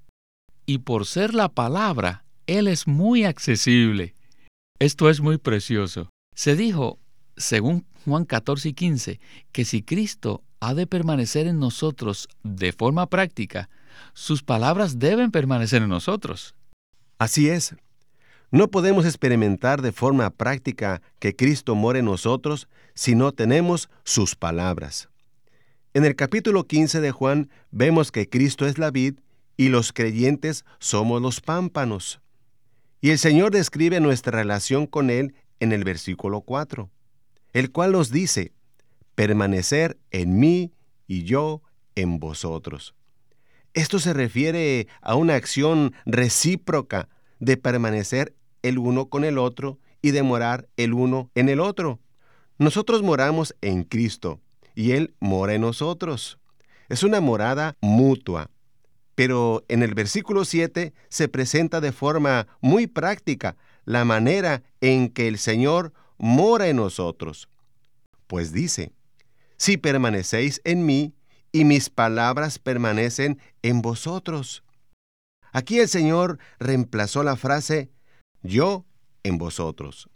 Y 0.66 0.80
por 0.80 1.06
ser 1.06 1.32
la 1.32 1.48
palabra, 1.48 2.26
Él 2.46 2.68
es 2.68 2.86
muy 2.86 3.24
accesible. 3.24 4.15
Esto 4.78 5.08
es 5.08 5.20
muy 5.20 5.38
precioso. 5.38 6.10
Se 6.34 6.54
dijo, 6.54 6.98
según 7.36 7.86
Juan 8.04 8.26
14 8.26 8.68
y 8.68 8.72
15, 8.74 9.20
que 9.50 9.64
si 9.64 9.82
Cristo 9.82 10.42
ha 10.60 10.74
de 10.74 10.86
permanecer 10.86 11.46
en 11.46 11.58
nosotros 11.58 12.28
de 12.42 12.72
forma 12.72 13.06
práctica, 13.06 13.70
sus 14.12 14.42
palabras 14.42 14.98
deben 14.98 15.30
permanecer 15.30 15.82
en 15.82 15.88
nosotros. 15.88 16.54
Así 17.18 17.48
es, 17.48 17.74
no 18.50 18.68
podemos 18.68 19.06
experimentar 19.06 19.80
de 19.80 19.92
forma 19.92 20.28
práctica 20.28 21.00
que 21.18 21.34
Cristo 21.34 21.74
mora 21.74 21.98
en 21.98 22.04
nosotros 22.04 22.68
si 22.94 23.14
no 23.14 23.32
tenemos 23.32 23.88
sus 24.04 24.36
palabras. 24.36 25.08
En 25.94 26.04
el 26.04 26.14
capítulo 26.14 26.64
15 26.64 27.00
de 27.00 27.12
Juan 27.12 27.48
vemos 27.70 28.12
que 28.12 28.28
Cristo 28.28 28.66
es 28.66 28.76
la 28.76 28.90
vid 28.90 29.14
y 29.56 29.70
los 29.70 29.94
creyentes 29.94 30.66
somos 30.78 31.22
los 31.22 31.40
pámpanos. 31.40 32.20
Y 33.06 33.10
el 33.10 33.20
Señor 33.20 33.52
describe 33.52 34.00
nuestra 34.00 34.36
relación 34.36 34.88
con 34.88 35.10
Él 35.10 35.36
en 35.60 35.70
el 35.70 35.84
versículo 35.84 36.40
4, 36.40 36.90
el 37.52 37.70
cual 37.70 37.92
nos 37.92 38.10
dice, 38.10 38.52
permanecer 39.14 39.96
en 40.10 40.40
mí 40.40 40.72
y 41.06 41.22
yo 41.22 41.62
en 41.94 42.18
vosotros. 42.18 42.96
Esto 43.74 44.00
se 44.00 44.12
refiere 44.12 44.88
a 45.02 45.14
una 45.14 45.36
acción 45.36 45.94
recíproca 46.04 47.08
de 47.38 47.56
permanecer 47.56 48.34
el 48.62 48.76
uno 48.76 49.08
con 49.08 49.22
el 49.22 49.38
otro 49.38 49.78
y 50.02 50.10
de 50.10 50.24
morar 50.24 50.68
el 50.76 50.92
uno 50.92 51.30
en 51.36 51.48
el 51.48 51.60
otro. 51.60 52.00
Nosotros 52.58 53.04
moramos 53.04 53.54
en 53.60 53.84
Cristo 53.84 54.40
y 54.74 54.90
Él 54.90 55.14
mora 55.20 55.54
en 55.54 55.60
nosotros. 55.60 56.40
Es 56.88 57.04
una 57.04 57.20
morada 57.20 57.76
mutua. 57.80 58.50
Pero 59.16 59.64
en 59.66 59.82
el 59.82 59.94
versículo 59.94 60.44
7 60.44 60.92
se 61.08 61.28
presenta 61.28 61.80
de 61.80 61.90
forma 61.90 62.46
muy 62.60 62.86
práctica 62.86 63.56
la 63.84 64.04
manera 64.04 64.62
en 64.80 65.08
que 65.08 65.26
el 65.26 65.38
Señor 65.38 65.92
mora 66.18 66.68
en 66.68 66.76
nosotros. 66.76 67.48
Pues 68.28 68.52
dice, 68.52 68.92
si 69.56 69.76
permanecéis 69.76 70.60
en 70.62 70.86
mí 70.86 71.14
y 71.50 71.64
mis 71.64 71.90
palabras 71.90 72.60
permanecen 72.60 73.40
en 73.62 73.82
vosotros. 73.82 74.62
Aquí 75.52 75.80
el 75.80 75.88
Señor 75.88 76.38
reemplazó 76.58 77.22
la 77.22 77.36
frase 77.36 77.90
yo 78.42 78.84
en 79.24 79.38
vosotros 79.38 80.08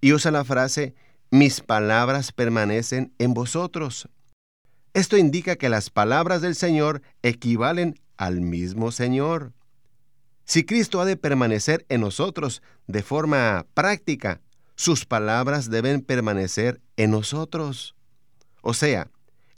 y 0.00 0.12
usa 0.12 0.30
la 0.30 0.44
frase 0.44 0.94
mis 1.30 1.60
palabras 1.60 2.32
permanecen 2.32 3.12
en 3.18 3.34
vosotros. 3.34 4.08
Esto 4.94 5.16
indica 5.16 5.54
que 5.54 5.68
las 5.68 5.90
palabras 5.90 6.40
del 6.40 6.56
Señor 6.56 7.02
equivalen 7.22 8.00
al 8.20 8.42
mismo 8.42 8.92
Señor. 8.92 9.54
Si 10.44 10.64
Cristo 10.64 11.00
ha 11.00 11.06
de 11.06 11.16
permanecer 11.16 11.86
en 11.88 12.02
nosotros 12.02 12.60
de 12.86 13.02
forma 13.02 13.64
práctica, 13.72 14.42
sus 14.76 15.06
palabras 15.06 15.70
deben 15.70 16.02
permanecer 16.02 16.82
en 16.98 17.12
nosotros. 17.12 17.96
O 18.60 18.74
sea, 18.74 19.08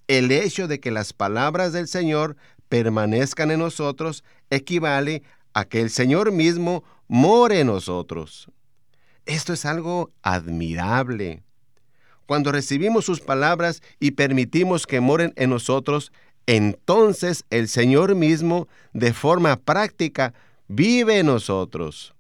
el 0.07 0.31
hecho 0.31 0.69
de 0.69 0.78
que 0.78 0.92
las 0.92 1.12
palabras 1.12 1.73
del 1.73 1.88
Señor 1.88 2.37
permanezcan 2.69 3.50
en 3.50 3.59
nosotros 3.59 4.23
equivale 4.49 5.25
a 5.54 5.64
que 5.64 5.81
el 5.81 5.90
Señor 5.90 6.31
mismo 6.31 6.85
more 7.09 7.59
en 7.59 7.66
nosotros. 7.66 8.49
Esto 9.26 9.52
es 9.52 9.64
algo 9.64 10.12
admirable. 10.23 11.42
Cuando 12.26 12.52
recibimos 12.52 13.07
sus 13.07 13.21
palabras 13.21 13.83
y 13.99 14.12
permitimos 14.12 14.87
que 14.87 15.00
moren 15.00 15.33
en 15.35 15.50
nosotros, 15.50 16.12
entonces 16.46 17.44
el 17.50 17.68
Señor 17.68 18.14
mismo, 18.14 18.68
de 18.92 19.12
forma 19.12 19.56
práctica, 19.56 20.34
vive 20.68 21.18
en 21.18 21.26
nosotros. 21.26 22.14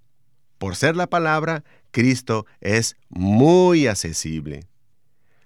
Por 0.58 0.76
ser 0.76 0.96
la 0.96 1.06
palabra, 1.06 1.64
Cristo 1.90 2.46
es 2.60 2.96
muy 3.08 3.86
accesible. 3.86 4.66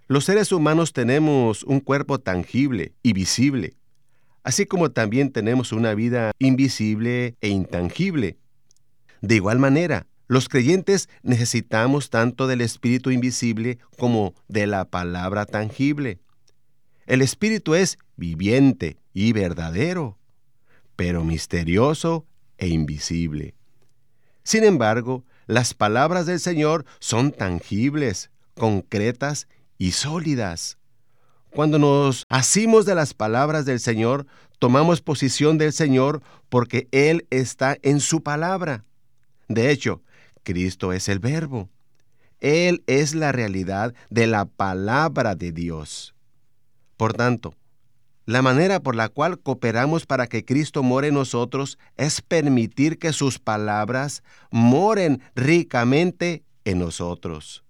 Los 0.08 0.24
seres 0.24 0.52
humanos 0.52 0.92
tenemos 0.92 1.62
un 1.64 1.80
cuerpo 1.80 2.20
tangible 2.20 2.92
y 3.02 3.12
visible, 3.12 3.74
así 4.44 4.66
como 4.66 4.90
también 4.92 5.32
tenemos 5.32 5.72
una 5.72 5.94
vida 5.94 6.32
invisible 6.38 7.34
e 7.40 7.48
intangible. 7.48 8.36
De 9.20 9.34
igual 9.34 9.58
manera, 9.58 10.06
los 10.28 10.48
creyentes 10.48 11.08
necesitamos 11.22 12.10
tanto 12.10 12.46
del 12.46 12.60
Espíritu 12.60 13.10
invisible 13.10 13.78
como 13.96 14.34
de 14.48 14.66
la 14.66 14.84
palabra 14.84 15.46
tangible. 15.46 16.18
El 17.06 17.22
Espíritu 17.22 17.76
es 17.76 17.98
viviente 18.16 18.98
y 19.14 19.32
verdadero, 19.32 20.18
pero 20.96 21.22
misterioso 21.22 22.26
e 22.58 22.66
invisible. 22.66 23.54
Sin 24.42 24.64
embargo, 24.64 25.24
las 25.46 25.72
palabras 25.72 26.26
del 26.26 26.40
Señor 26.40 26.84
son 26.98 27.30
tangibles, 27.30 28.30
concretas 28.54 29.46
y 29.78 29.92
sólidas. 29.92 30.78
Cuando 31.50 31.78
nos 31.78 32.24
asimos 32.28 32.86
de 32.86 32.96
las 32.96 33.14
palabras 33.14 33.64
del 33.64 33.78
Señor, 33.78 34.26
tomamos 34.58 35.00
posición 35.00 35.58
del 35.58 35.72
Señor 35.72 36.22
porque 36.48 36.88
Él 36.90 37.26
está 37.30 37.76
en 37.82 38.00
su 38.00 38.22
palabra. 38.22 38.84
De 39.48 39.70
hecho, 39.70 40.02
Cristo 40.42 40.92
es 40.92 41.08
el 41.08 41.20
verbo. 41.20 41.68
Él 42.40 42.82
es 42.88 43.14
la 43.14 43.30
realidad 43.30 43.94
de 44.10 44.26
la 44.26 44.44
palabra 44.44 45.36
de 45.36 45.52
Dios. 45.52 46.15
Por 46.96 47.12
tanto, 47.14 47.54
la 48.26 48.42
manera 48.42 48.80
por 48.80 48.96
la 48.96 49.08
cual 49.08 49.38
cooperamos 49.38 50.04
para 50.04 50.26
que 50.26 50.44
Cristo 50.44 50.82
more 50.82 51.08
en 51.08 51.14
nosotros 51.14 51.78
es 51.96 52.20
permitir 52.20 52.98
que 52.98 53.12
sus 53.12 53.38
palabras 53.38 54.24
moren 54.50 55.22
ricamente 55.36 56.42
en 56.64 56.80
nosotros. 56.80 57.64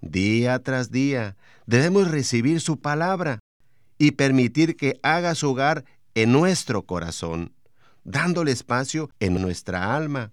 Día 0.00 0.60
tras 0.60 0.92
día 0.92 1.36
debemos 1.66 2.10
recibir 2.10 2.60
su 2.60 2.78
palabra 2.78 3.40
y 3.98 4.12
permitir 4.12 4.76
que 4.76 5.00
haga 5.02 5.34
su 5.34 5.50
hogar 5.50 5.84
en 6.14 6.30
nuestro 6.32 6.82
corazón, 6.82 7.52
dándole 8.04 8.52
espacio 8.52 9.10
en 9.18 9.40
nuestra 9.42 9.96
alma. 9.96 10.30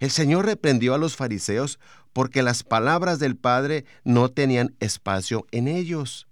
El 0.00 0.10
Señor 0.10 0.44
reprendió 0.46 0.94
a 0.94 0.98
los 0.98 1.16
fariseos 1.16 1.78
porque 2.12 2.42
las 2.42 2.62
palabras 2.62 3.18
del 3.18 3.36
Padre 3.36 3.84
no 4.04 4.28
tenían 4.30 4.76
espacio 4.80 5.46
en 5.50 5.66
ellos. 5.66 6.27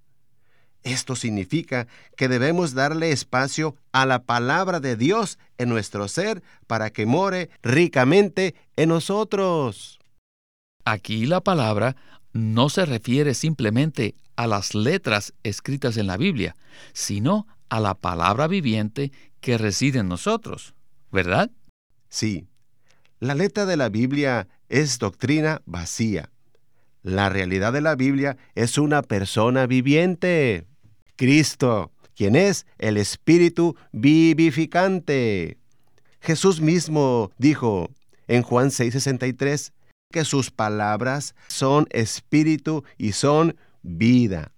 Esto 0.86 1.16
significa 1.16 1.88
que 2.16 2.28
debemos 2.28 2.72
darle 2.72 3.10
espacio 3.10 3.74
a 3.90 4.06
la 4.06 4.22
palabra 4.22 4.78
de 4.78 4.94
Dios 4.94 5.36
en 5.58 5.68
nuestro 5.68 6.06
ser 6.06 6.44
para 6.68 6.90
que 6.90 7.06
more 7.06 7.50
ricamente 7.60 8.54
en 8.76 8.90
nosotros. 8.90 9.98
Aquí 10.84 11.26
la 11.26 11.40
palabra 11.40 11.96
no 12.32 12.68
se 12.68 12.86
refiere 12.86 13.34
simplemente 13.34 14.14
a 14.36 14.46
las 14.46 14.76
letras 14.76 15.34
escritas 15.42 15.96
en 15.96 16.06
la 16.06 16.16
Biblia, 16.16 16.54
sino 16.92 17.48
a 17.68 17.80
la 17.80 17.94
palabra 17.94 18.46
viviente 18.46 19.10
que 19.40 19.58
reside 19.58 19.98
en 19.98 20.08
nosotros, 20.08 20.76
¿verdad? 21.10 21.50
Sí, 22.08 22.46
la 23.18 23.34
letra 23.34 23.66
de 23.66 23.76
la 23.76 23.88
Biblia 23.88 24.46
es 24.68 25.00
doctrina 25.00 25.62
vacía. 25.66 26.30
La 27.02 27.28
realidad 27.28 27.72
de 27.72 27.80
la 27.80 27.96
Biblia 27.96 28.36
es 28.54 28.78
una 28.78 29.02
persona 29.02 29.66
viviente. 29.66 30.64
Cristo, 31.16 31.90
quien 32.14 32.36
es 32.36 32.66
el 32.78 32.96
Espíritu 32.96 33.76
vivificante. 33.92 35.58
Jesús 36.20 36.60
mismo 36.60 37.30
dijo 37.38 37.90
en 38.28 38.42
Juan 38.42 38.70
6:63 38.70 39.72
que 40.12 40.24
sus 40.24 40.50
palabras 40.50 41.34
son 41.48 41.86
espíritu 41.90 42.84
y 42.96 43.12
son 43.12 43.56
vida. 43.82 44.52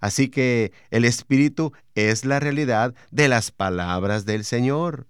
Así 0.00 0.28
que 0.28 0.72
el 0.90 1.04
espíritu 1.04 1.72
es 1.94 2.24
la 2.24 2.38
realidad 2.40 2.94
de 3.10 3.28
las 3.28 3.50
palabras 3.50 4.26
del 4.26 4.44
Señor. 4.44 5.06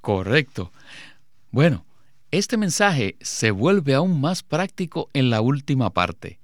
Correcto. 0.00 0.72
Bueno, 1.50 1.84
este 2.30 2.56
mensaje 2.56 3.16
se 3.20 3.50
vuelve 3.50 3.94
aún 3.94 4.20
más 4.20 4.42
práctico 4.42 5.08
en 5.14 5.30
la 5.30 5.40
última 5.40 5.90
parte. 5.90 6.39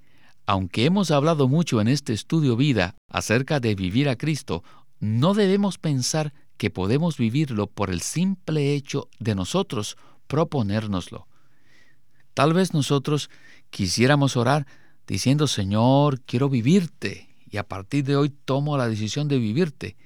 Aunque 0.49 0.85
hemos 0.85 1.11
hablado 1.11 1.49
mucho 1.49 1.81
en 1.81 1.89
este 1.89 2.13
estudio 2.13 2.55
vida 2.55 2.95
acerca 3.09 3.59
de 3.59 3.75
vivir 3.75 4.07
a 4.07 4.15
Cristo, 4.15 4.63
no 5.01 5.33
debemos 5.33 5.77
pensar 5.77 6.33
que 6.55 6.69
podemos 6.69 7.17
vivirlo 7.17 7.67
por 7.67 7.89
el 7.89 7.99
simple 7.99 8.73
hecho 8.73 9.09
de 9.19 9.35
nosotros 9.35 9.97
proponérnoslo. 10.27 11.27
Tal 12.33 12.53
vez 12.53 12.73
nosotros 12.73 13.29
quisiéramos 13.71 14.37
orar 14.37 14.65
diciendo, 15.05 15.47
Señor, 15.47 16.21
quiero 16.21 16.47
vivirte, 16.47 17.27
y 17.49 17.57
a 17.57 17.67
partir 17.67 18.05
de 18.05 18.15
hoy 18.15 18.29
tomo 18.29 18.77
la 18.77 18.87
decisión 18.87 19.27
de 19.27 19.39
vivirte. 19.39 19.97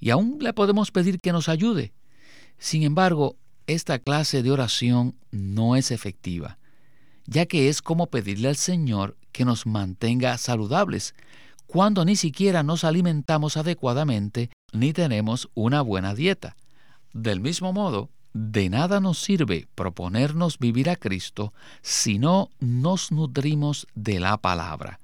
Y 0.00 0.10
aún 0.10 0.38
le 0.40 0.52
podemos 0.54 0.90
pedir 0.90 1.20
que 1.20 1.32
nos 1.32 1.48
ayude. 1.48 1.92
Sin 2.58 2.82
embargo, 2.82 3.36
esta 3.68 4.00
clase 4.00 4.42
de 4.42 4.50
oración 4.50 5.14
no 5.30 5.76
es 5.76 5.92
efectiva, 5.92 6.58
ya 7.26 7.46
que 7.46 7.68
es 7.68 7.80
como 7.80 8.08
pedirle 8.08 8.48
al 8.48 8.56
Señor 8.56 9.16
que 9.32 9.44
nos 9.44 9.66
mantenga 9.66 10.36
saludables, 10.38 11.14
cuando 11.66 12.04
ni 12.04 12.16
siquiera 12.16 12.62
nos 12.62 12.84
alimentamos 12.84 13.56
adecuadamente 13.56 14.50
ni 14.72 14.92
tenemos 14.92 15.50
una 15.54 15.82
buena 15.82 16.14
dieta. 16.14 16.56
Del 17.12 17.40
mismo 17.40 17.72
modo, 17.72 18.10
de 18.32 18.68
nada 18.68 19.00
nos 19.00 19.18
sirve 19.18 19.66
proponernos 19.74 20.58
vivir 20.58 20.90
a 20.90 20.96
Cristo 20.96 21.52
si 21.82 22.18
no 22.18 22.50
nos 22.60 23.12
nutrimos 23.12 23.86
de 23.94 24.20
la 24.20 24.36
palabra. 24.36 25.00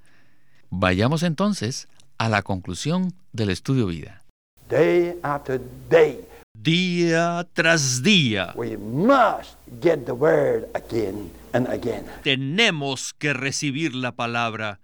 Vayamos 0.69 1.23
entonces 1.23 1.87
a 2.17 2.29
la 2.29 2.41
conclusión 2.41 3.13
del 3.33 3.49
estudio 3.49 3.87
vida. 3.87 4.23
Day 4.69 5.19
after 5.21 5.61
day, 5.89 6.25
Día 6.57 7.45
tras 7.53 8.01
día 8.01 8.53
we 8.55 8.77
must 8.77 9.57
get 9.81 10.05
the 10.05 10.13
word 10.13 10.67
again 10.73 11.29
and 11.55 11.67
again. 11.69 12.05
tenemos 12.23 13.13
que 13.13 13.33
recibir 13.33 13.95
la 13.95 14.11
palabra 14.11 14.79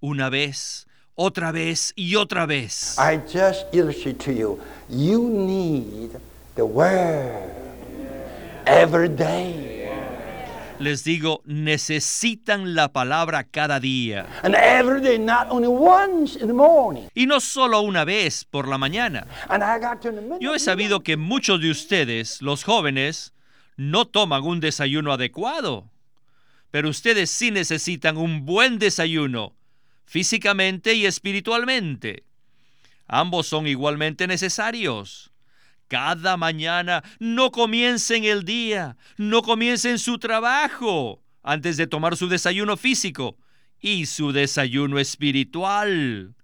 una 0.00 0.28
vez, 0.28 0.86
otra 1.14 1.52
vez 1.52 1.92
y 1.96 2.16
otra 2.16 2.46
vez. 2.46 2.96
I 2.98 3.18
just 3.26 3.72
illustrate 3.72 4.18
to 4.24 4.32
you, 4.32 4.60
you 4.88 5.28
need 5.28 6.10
the 6.56 6.64
word 6.64 7.52
every 8.66 9.08
day. 9.08 9.74
Les 10.78 11.04
digo, 11.04 11.40
necesitan 11.46 12.74
la 12.74 12.92
palabra 12.92 13.44
cada 13.44 13.80
día. 13.80 14.26
And 14.42 14.54
every 14.54 15.00
day, 15.00 15.18
not 15.18 15.46
only 15.48 15.68
once 15.68 16.38
in 16.38 16.48
the 16.48 16.52
morning. 16.52 17.08
Y 17.14 17.24
no 17.24 17.40
solo 17.40 17.80
una 17.80 18.04
vez 18.04 18.44
por 18.44 18.68
la 18.68 18.76
mañana. 18.76 19.26
And 19.48 19.62
I 19.62 19.78
got 19.80 20.02
to 20.02 20.12
the 20.12 20.38
Yo 20.38 20.54
he 20.54 20.58
sabido 20.58 21.02
que 21.02 21.16
muchos 21.16 21.62
de 21.62 21.70
ustedes, 21.70 22.42
los 22.42 22.62
jóvenes, 22.62 23.32
no 23.78 24.04
toman 24.04 24.42
un 24.42 24.60
desayuno 24.60 25.12
adecuado. 25.12 25.90
Pero 26.70 26.88
ustedes 26.88 27.30
sí 27.30 27.50
necesitan 27.50 28.16
un 28.16 28.44
buen 28.44 28.78
desayuno, 28.78 29.56
físicamente 30.04 30.94
y 30.94 31.06
espiritualmente. 31.06 32.24
Ambos 33.06 33.46
son 33.46 33.66
igualmente 33.66 34.26
necesarios. 34.26 35.32
Cada 35.88 36.36
mañana 36.36 37.04
no 37.20 37.52
comiencen 37.52 38.24
el 38.24 38.44
día, 38.44 38.96
no 39.16 39.42
comiencen 39.42 39.98
su 39.98 40.18
trabajo 40.18 41.22
antes 41.42 41.76
de 41.76 41.86
tomar 41.86 42.16
su 42.16 42.28
desayuno 42.28 42.76
físico 42.76 43.38
y 43.80 44.06
su 44.06 44.32
desayuno 44.32 44.98
espiritual. 44.98 46.34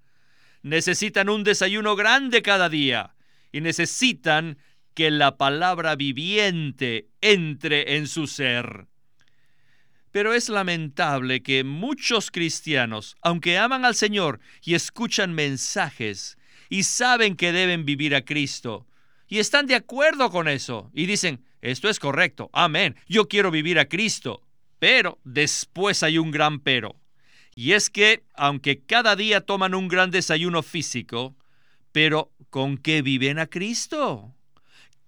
Necesitan 0.62 1.28
un 1.28 1.42
desayuno 1.42 1.96
grande 1.96 2.40
cada 2.42 2.68
día 2.68 3.16
y 3.50 3.60
necesitan 3.60 4.58
que 4.94 5.10
la 5.10 5.36
palabra 5.36 5.96
viviente 5.96 7.08
entre 7.20 7.96
en 7.96 8.06
su 8.06 8.28
ser. 8.28 8.86
Pero 10.12 10.34
es 10.34 10.48
lamentable 10.48 11.42
que 11.42 11.64
muchos 11.64 12.30
cristianos, 12.30 13.16
aunque 13.22 13.58
aman 13.58 13.84
al 13.84 13.94
Señor 13.94 14.40
y 14.62 14.74
escuchan 14.74 15.32
mensajes 15.32 16.38
y 16.68 16.84
saben 16.84 17.34
que 17.34 17.52
deben 17.52 17.84
vivir 17.84 18.14
a 18.14 18.24
Cristo, 18.24 18.86
y 19.26 19.38
están 19.38 19.66
de 19.66 19.74
acuerdo 19.74 20.30
con 20.30 20.46
eso, 20.46 20.90
y 20.92 21.06
dicen, 21.06 21.42
esto 21.62 21.88
es 21.88 21.98
correcto, 21.98 22.50
amén, 22.52 22.96
yo 23.08 23.28
quiero 23.28 23.50
vivir 23.50 23.78
a 23.78 23.86
Cristo. 23.86 24.42
Pero 24.78 25.18
después 25.22 26.02
hay 26.02 26.18
un 26.18 26.32
gran 26.32 26.58
pero. 26.60 26.96
Y 27.54 27.72
es 27.72 27.88
que, 27.88 28.24
aunque 28.34 28.80
cada 28.80 29.14
día 29.16 29.40
toman 29.40 29.74
un 29.74 29.86
gran 29.86 30.10
desayuno 30.10 30.62
físico, 30.62 31.36
pero 31.92 32.32
¿con 32.50 32.78
qué 32.78 33.00
viven 33.00 33.38
a 33.38 33.46
Cristo? 33.46 34.34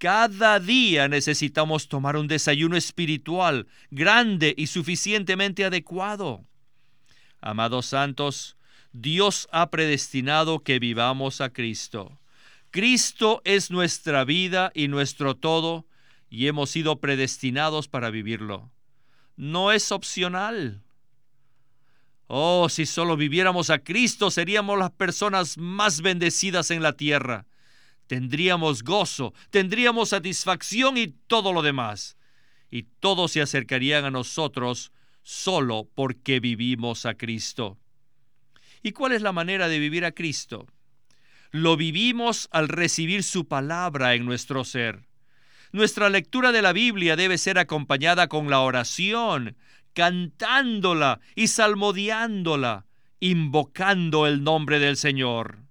Cada 0.04 0.60
día 0.60 1.08
necesitamos 1.08 1.88
tomar 1.88 2.18
un 2.18 2.28
desayuno 2.28 2.76
espiritual 2.76 3.66
grande 3.90 4.54
y 4.54 4.66
suficientemente 4.66 5.64
adecuado. 5.64 6.44
Amados 7.40 7.86
santos, 7.86 8.58
Dios 8.92 9.48
ha 9.50 9.70
predestinado 9.70 10.62
que 10.62 10.78
vivamos 10.78 11.40
a 11.40 11.54
Cristo. 11.54 12.20
Cristo 12.70 13.40
es 13.46 13.70
nuestra 13.70 14.26
vida 14.26 14.70
y 14.74 14.88
nuestro 14.88 15.36
todo 15.36 15.86
y 16.28 16.48
hemos 16.48 16.68
sido 16.68 17.00
predestinados 17.00 17.88
para 17.88 18.10
vivirlo. 18.10 18.70
No 19.36 19.72
es 19.72 19.90
opcional. 19.90 20.82
Oh, 22.26 22.68
si 22.68 22.84
solo 22.84 23.16
viviéramos 23.16 23.70
a 23.70 23.78
Cristo 23.78 24.30
seríamos 24.30 24.78
las 24.78 24.90
personas 24.90 25.56
más 25.56 26.02
bendecidas 26.02 26.70
en 26.70 26.82
la 26.82 26.92
tierra 26.92 27.46
tendríamos 28.06 28.82
gozo, 28.82 29.34
tendríamos 29.50 30.10
satisfacción 30.10 30.96
y 30.96 31.08
todo 31.08 31.52
lo 31.52 31.62
demás. 31.62 32.16
Y 32.70 32.84
todos 33.00 33.32
se 33.32 33.40
acercarían 33.40 34.04
a 34.04 34.10
nosotros 34.10 34.92
solo 35.22 35.88
porque 35.94 36.40
vivimos 36.40 37.06
a 37.06 37.14
Cristo. 37.14 37.78
¿Y 38.82 38.92
cuál 38.92 39.12
es 39.12 39.22
la 39.22 39.32
manera 39.32 39.68
de 39.68 39.78
vivir 39.78 40.04
a 40.04 40.12
Cristo? 40.12 40.66
Lo 41.50 41.76
vivimos 41.76 42.48
al 42.50 42.68
recibir 42.68 43.22
su 43.22 43.46
palabra 43.46 44.14
en 44.14 44.26
nuestro 44.26 44.64
ser. 44.64 45.06
Nuestra 45.72 46.08
lectura 46.08 46.52
de 46.52 46.62
la 46.62 46.72
Biblia 46.72 47.16
debe 47.16 47.38
ser 47.38 47.58
acompañada 47.58 48.28
con 48.28 48.50
la 48.50 48.60
oración, 48.60 49.56
cantándola 49.92 51.20
y 51.34 51.48
salmodiándola, 51.48 52.86
invocando 53.20 54.26
el 54.26 54.44
nombre 54.44 54.78
del 54.78 54.96
Señor. 54.96 55.63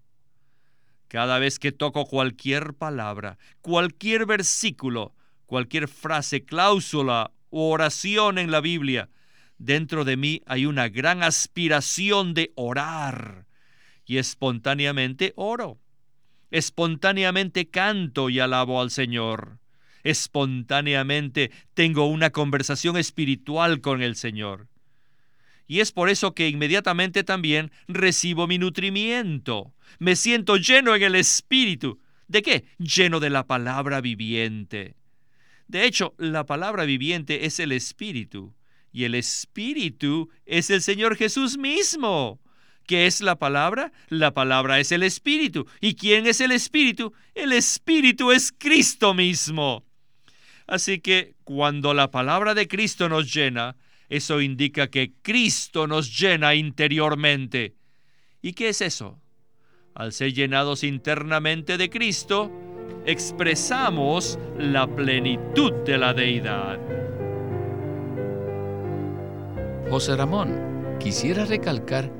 Cada 1.13 1.37
vez 1.37 1.59
que 1.59 1.71
toco 1.71 2.07
cualquier 2.07 2.73
palabra, 2.73 3.37
cualquier 3.61 4.25
versículo, 4.25 5.13
cualquier 5.45 5.87
frase, 5.87 6.43
cláusula 6.43 7.33
o 7.51 7.69
oración 7.69 8.39
en 8.39 8.49
la 8.49 8.61
Biblia, 8.61 9.11
dentro 9.59 10.05
de 10.05 10.17
mí 10.17 10.41
hay 10.47 10.65
una 10.65 10.89
gran 10.89 11.21
aspiración 11.21 12.33
de 12.33 12.51
orar 12.55 13.45
y 14.07 14.17
espontáneamente 14.17 15.33
oro. 15.35 15.77
Espontáneamente 16.49 17.69
canto 17.69 18.31
y 18.31 18.39
alabo 18.39 18.81
al 18.81 18.89
Señor. 18.89 19.59
Espontáneamente 20.01 21.51
tengo 21.75 22.07
una 22.07 22.31
conversación 22.31 22.97
espiritual 22.97 23.81
con 23.81 24.01
el 24.01 24.15
Señor. 24.15 24.67
Y 25.67 25.79
es 25.79 25.91
por 25.91 26.09
eso 26.09 26.33
que 26.33 26.49
inmediatamente 26.49 27.23
también 27.23 27.71
recibo 27.87 28.47
mi 28.47 28.57
nutrimiento. 28.57 29.73
Me 29.99 30.15
siento 30.15 30.57
lleno 30.57 30.95
en 30.95 31.03
el 31.03 31.15
espíritu. 31.15 31.99
¿De 32.27 32.41
qué? 32.41 32.65
Lleno 32.77 33.19
de 33.19 33.29
la 33.29 33.47
palabra 33.47 34.01
viviente. 34.01 34.95
De 35.67 35.85
hecho, 35.85 36.13
la 36.17 36.45
palabra 36.45 36.85
viviente 36.85 37.45
es 37.45 37.59
el 37.59 37.71
espíritu. 37.71 38.53
Y 38.91 39.05
el 39.05 39.15
espíritu 39.15 40.29
es 40.45 40.69
el 40.69 40.81
Señor 40.81 41.15
Jesús 41.15 41.57
mismo. 41.57 42.39
¿Qué 42.85 43.07
es 43.07 43.21
la 43.21 43.37
palabra? 43.37 43.91
La 44.09 44.33
palabra 44.33 44.79
es 44.79 44.91
el 44.91 45.03
espíritu. 45.03 45.65
¿Y 45.79 45.95
quién 45.95 46.27
es 46.27 46.41
el 46.41 46.51
espíritu? 46.51 47.13
El 47.33 47.53
espíritu 47.53 48.31
es 48.31 48.51
Cristo 48.51 49.13
mismo. 49.13 49.85
Así 50.67 50.99
que 50.99 51.35
cuando 51.43 51.93
la 51.93 52.11
palabra 52.11 52.53
de 52.53 52.67
Cristo 52.67 53.09
nos 53.09 53.33
llena, 53.33 53.75
eso 54.09 54.41
indica 54.41 54.87
que 54.87 55.13
Cristo 55.21 55.87
nos 55.87 56.19
llena 56.19 56.55
interiormente. 56.55 57.75
¿Y 58.41 58.53
qué 58.53 58.69
es 58.69 58.81
eso? 58.81 59.19
Al 59.95 60.11
ser 60.11 60.33
llenados 60.33 60.83
internamente 60.83 61.77
de 61.77 61.89
Cristo, 61.89 62.51
expresamos 63.05 64.39
la 64.57 64.87
plenitud 64.87 65.71
de 65.85 65.97
la 65.97 66.13
deidad. 66.13 66.79
José 69.89 70.15
Ramón, 70.15 70.97
quisiera 70.99 71.45
recalcar 71.45 72.11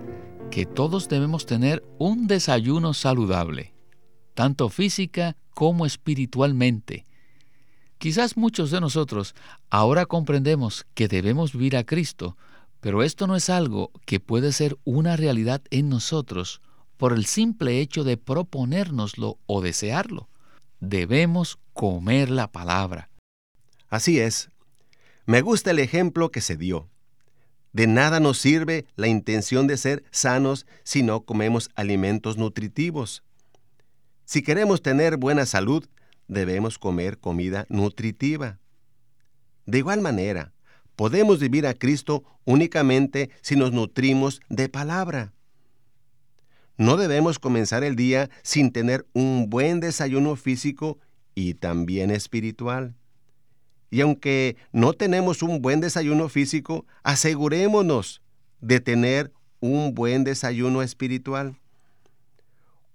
que 0.52 0.66
todos 0.66 1.10
debemos 1.10 1.46
tener 1.48 1.84
un 1.98 2.28
desayuno 2.28 2.94
saludable, 2.94 3.74
tanto 4.36 4.70
física 4.70 5.36
como 5.50 5.86
espiritualmente, 5.86 7.06
Quizás 8.04 8.36
muchos 8.36 8.70
de 8.70 8.82
nosotros 8.82 9.34
ahora 9.70 10.06
comprendemos 10.06 10.86
que 10.94 11.08
debemos 11.08 11.54
vivir 11.54 11.78
a 11.78 11.86
Cristo, 11.86 12.36
pero 12.82 13.02
esto 13.02 13.28
no 13.28 13.38
es 13.38 13.50
algo 13.50 13.94
que 14.06 14.20
puede 14.20 14.52
ser 14.52 14.78
una 14.84 15.16
realidad 15.16 15.62
en 15.70 15.88
nosotros 15.88 16.62
por 16.98 17.14
el 17.14 17.26
simple 17.26 17.80
hecho 17.80 18.04
de 18.04 18.18
proponérnoslo 18.18 19.38
o 19.46 19.62
desearlo. 19.62 20.28
Debemos 20.82 21.60
comer 21.72 22.30
la 22.30 22.52
palabra. 22.52 23.10
Así 23.88 24.20
es. 24.20 24.50
Me 25.26 25.40
gusta 25.40 25.72
el 25.72 25.80
ejemplo 25.80 26.30
que 26.30 26.42
se 26.42 26.58
dio. 26.58 26.90
De 27.72 27.88
nada 27.88 28.20
nos 28.20 28.38
sirve 28.38 28.86
la 28.98 29.08
intención 29.08 29.66
de 29.66 29.78
ser 29.78 30.04
sanos 30.12 30.66
si 30.84 31.04
no 31.04 31.22
comemos 31.22 31.70
alimentos 31.74 32.36
nutritivos. 32.36 33.24
Si 34.26 34.42
queremos 34.44 34.82
tener 34.82 35.16
buena 35.16 35.46
salud, 35.46 35.88
debemos 36.28 36.78
comer 36.78 37.20
comida 37.20 37.66
nutritiva. 37.70 38.60
De 39.66 39.78
igual 39.80 40.02
manera, 40.02 40.54
podemos 40.96 41.40
vivir 41.40 41.66
a 41.68 41.74
Cristo 41.74 42.24
únicamente 42.46 43.30
si 43.42 43.56
nos 43.56 43.72
nutrimos 43.72 44.42
de 44.50 44.70
palabra. 44.70 45.34
No 46.78 46.98
debemos 46.98 47.40
comenzar 47.40 47.84
el 47.84 47.96
día 47.96 48.30
sin 48.42 48.72
tener 48.72 49.06
un 49.14 49.50
buen 49.50 49.80
desayuno 49.80 50.36
físico 50.36 50.98
y 51.36 51.54
también 51.54 52.12
espiritual. 52.12 52.96
Y 53.92 54.02
aunque 54.02 54.58
no 54.72 54.94
tenemos 54.94 55.44
un 55.44 55.62
buen 55.62 55.80
desayuno 55.80 56.28
físico, 56.28 56.86
asegurémonos 57.04 58.22
de 58.60 58.80
tener 58.80 59.32
un 59.60 59.94
buen 59.94 60.24
desayuno 60.24 60.82
espiritual. 60.82 61.58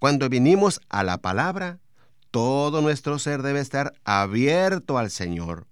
Cuando 0.00 0.28
vinimos 0.28 0.80
a 0.88 1.04
la 1.04 1.18
palabra, 1.18 1.78
todo 2.30 2.82
nuestro 2.82 3.18
ser 3.18 3.42
debe 3.42 3.60
estar 3.60 3.92
abierto 4.04 4.98
al 4.98 5.10
Señor. 5.10 5.66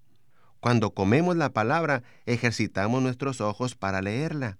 Cuando 0.60 0.94
comemos 0.94 1.36
la 1.36 1.50
palabra, 1.50 2.02
ejercitamos 2.24 3.02
nuestros 3.02 3.40
ojos 3.40 3.74
para 3.74 4.02
leerla. 4.02 4.58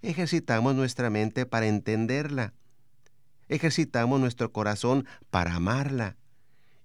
Ejercitamos 0.00 0.74
nuestra 0.74 1.10
mente 1.10 1.46
para 1.46 1.66
entenderla. 1.66 2.54
Ejercitamos 3.48 4.18
nuestro 4.20 4.50
corazón 4.52 5.06
para 5.30 5.54
amarla. 5.54 6.16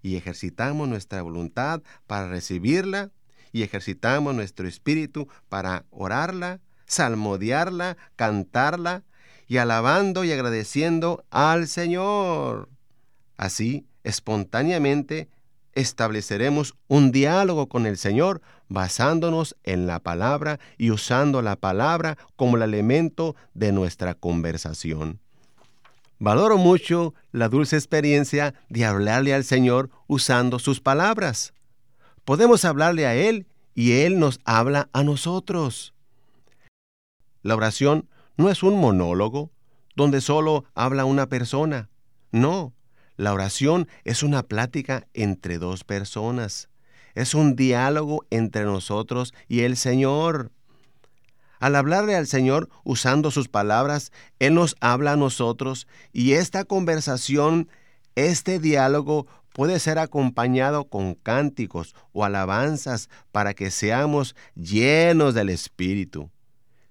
Y 0.02 0.18
ejercitamos 0.18 0.88
nuestra 0.88 1.22
voluntad 1.22 1.82
para 2.06 2.28
recibirla. 2.28 3.12
Y 3.52 3.64
ejercitamos 3.64 4.36
nuestro 4.36 4.68
espíritu 4.68 5.28
para 5.50 5.86
orarla, 5.90 6.60
salmodiarla, 6.86 7.98
cantarla 8.16 9.04
y 9.48 9.58
alabando 9.58 10.26
y 10.26 10.32
agradeciendo 10.32 11.26
al 11.32 11.68
Señor. 11.68 12.70
Así, 13.38 13.88
espontáneamente 14.08 15.28
estableceremos 15.74 16.76
un 16.88 17.12
diálogo 17.12 17.68
con 17.68 17.86
el 17.86 17.98
Señor 17.98 18.42
basándonos 18.70 19.56
en 19.64 19.86
la 19.86 20.00
palabra 20.00 20.60
y 20.78 20.92
usando 20.92 21.42
la 21.42 21.56
palabra 21.56 22.18
como 22.36 22.58
el 22.58 22.64
elemento 22.64 23.36
de 23.54 23.72
nuestra 23.72 24.16
conversación. 24.16 25.20
Valoro 26.20 26.58
mucho 26.58 27.14
la 27.32 27.48
dulce 27.48 27.76
experiencia 27.76 28.56
de 28.70 28.86
hablarle 28.86 29.36
al 29.36 29.44
Señor 29.44 29.92
usando 30.08 30.58
sus 30.58 30.80
palabras. 30.82 31.54
Podemos 32.26 32.66
hablarle 32.66 33.06
a 33.06 33.16
Él 33.16 33.46
y 33.76 33.92
Él 34.00 34.18
nos 34.18 34.40
habla 34.46 34.90
a 34.94 35.04
nosotros. 35.04 35.94
La 37.44 37.56
oración 37.56 38.10
no 38.36 38.50
es 38.50 38.64
un 38.64 38.80
monólogo 38.80 39.52
donde 39.96 40.22
solo 40.22 40.66
habla 40.74 41.06
una 41.06 41.28
persona. 41.28 41.90
No, 42.32 42.74
la 43.18 43.34
oración 43.34 43.88
es 44.04 44.22
una 44.22 44.44
plática 44.44 45.08
entre 45.14 45.58
dos 45.58 45.84
personas. 45.84 46.70
Es 47.16 47.34
un 47.34 47.56
diálogo 47.56 48.26
entre 48.30 48.64
nosotros 48.64 49.34
y 49.48 49.62
el 49.62 49.76
Señor. 49.76 50.52
Al 51.60 51.76
hablarle 51.76 52.16
al 52.16 52.28
Señor 52.28 52.70
usando 52.84 53.32
sus 53.32 53.48
palabras, 53.48 54.12
Él 54.38 54.54
nos 54.54 54.76
habla 54.82 55.14
a 55.14 55.18
nosotros 55.18 55.88
y 56.14 56.34
esta 56.34 56.64
conversación, 56.64 57.70
este 58.16 58.60
diálogo 58.60 59.26
puede 59.52 59.80
ser 59.80 59.98
acompañado 59.98 60.86
con 60.86 61.16
cánticos 61.16 61.96
o 62.12 62.24
alabanzas 62.24 63.10
para 63.32 63.56
que 63.56 63.72
seamos 63.72 64.36
llenos 64.54 65.34
del 65.34 65.50
Espíritu. 65.50 66.30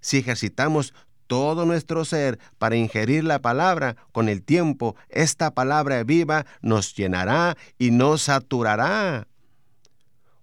Si 0.00 0.18
ejercitamos 0.18 0.92
todo 1.26 1.66
nuestro 1.66 2.04
ser 2.04 2.38
para 2.58 2.76
ingerir 2.76 3.24
la 3.24 3.40
palabra, 3.40 3.96
con 4.12 4.28
el 4.28 4.42
tiempo 4.42 4.96
esta 5.08 5.50
palabra 5.52 6.02
viva 6.04 6.46
nos 6.62 6.94
llenará 6.94 7.56
y 7.78 7.90
nos 7.90 8.22
saturará. 8.22 9.26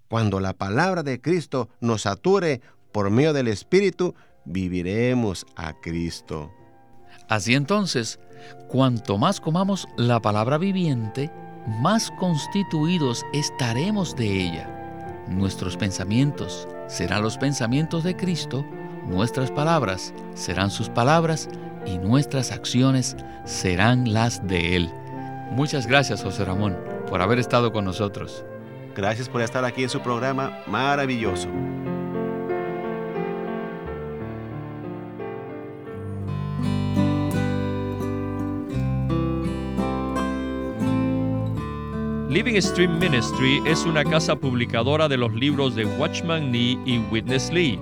Cuando 0.08 0.40
la 0.40 0.54
palabra 0.54 1.04
de 1.04 1.20
Cristo 1.20 1.70
nos 1.80 2.04
sature 2.04 2.62
por 2.92 3.10
medio 3.10 3.34
del 3.34 3.48
Espíritu, 3.48 4.14
viviremos 4.46 5.46
a 5.56 5.74
Cristo. 5.74 6.52
Así 7.30 7.56
entonces, 7.56 8.20
cuanto 8.68 9.18
más 9.18 9.40
comamos 9.40 9.88
la 9.98 10.22
palabra 10.22 10.58
viviente, 10.58 11.32
más 11.66 12.12
constituidos 12.20 13.26
estaremos 13.34 14.16
de 14.16 14.48
ella. 14.48 15.26
Nuestros 15.30 15.78
pensamientos 15.78 16.68
serán 16.88 17.24
los 17.24 17.38
pensamientos 17.38 18.04
de 18.04 18.16
Cristo, 18.16 18.66
nuestras 19.08 19.52
palabras 19.52 20.14
serán 20.36 20.72
sus 20.72 20.90
palabras 20.90 21.50
y 21.86 21.98
nuestras 21.98 22.52
acciones 22.52 23.16
serán 23.46 24.14
las 24.14 24.46
de 24.48 24.76
Él. 24.76 24.90
Muchas 25.52 25.88
gracias, 25.88 26.24
José 26.24 26.46
Ramón, 26.46 26.78
por 27.10 27.22
haber 27.22 27.40
estado 27.40 27.72
con 27.72 27.86
nosotros. 27.86 28.44
Gracias 28.96 29.30
por 29.30 29.42
estar 29.42 29.66
aquí 29.66 29.84
en 29.84 29.90
su 29.90 30.02
programa 30.02 30.60
maravilloso. 30.68 31.48
Living 42.34 42.60
Stream 42.60 42.98
Ministry 42.98 43.62
es 43.64 43.86
una 43.86 44.04
casa 44.04 44.36
publicadora 44.36 45.08
de 45.08 45.18
los 45.18 45.32
libros 45.34 45.76
de 45.76 45.86
Watchman 45.86 46.52
Nee 46.52 46.80
y 46.84 46.98
Witness 47.12 47.52
Lee. 47.52 47.80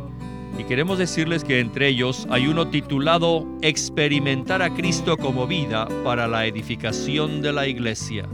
Y 0.58 0.64
queremos 0.66 0.98
decirles 0.98 1.44
que 1.44 1.60
entre 1.60 1.88
ellos 1.88 2.28
hay 2.30 2.48
uno 2.48 2.68
titulado 2.68 3.46
Experimentar 3.62 4.62
a 4.62 4.74
Cristo 4.74 5.18
como 5.18 5.48
vida 5.48 5.88
para 6.04 6.28
la 6.28 6.46
edificación 6.46 7.42
de 7.42 7.54
la 7.54 7.68
iglesia. 7.68 8.26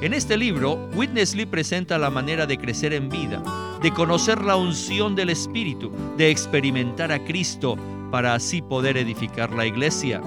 En 0.00 0.14
este 0.14 0.36
libro, 0.36 0.78
Witness 0.94 1.34
Lee 1.34 1.46
presenta 1.46 1.98
la 1.98 2.10
manera 2.10 2.46
de 2.46 2.58
crecer 2.58 2.92
en 2.92 3.08
vida, 3.08 3.42
de 3.82 3.90
conocer 3.92 4.42
la 4.42 4.56
unción 4.56 5.14
del 5.14 5.30
Espíritu, 5.30 5.90
de 6.16 6.30
experimentar 6.30 7.10
a 7.12 7.24
Cristo 7.24 7.76
para 8.10 8.34
así 8.34 8.62
poder 8.62 8.96
edificar 8.96 9.52
la 9.52 9.66
iglesia. 9.66 10.22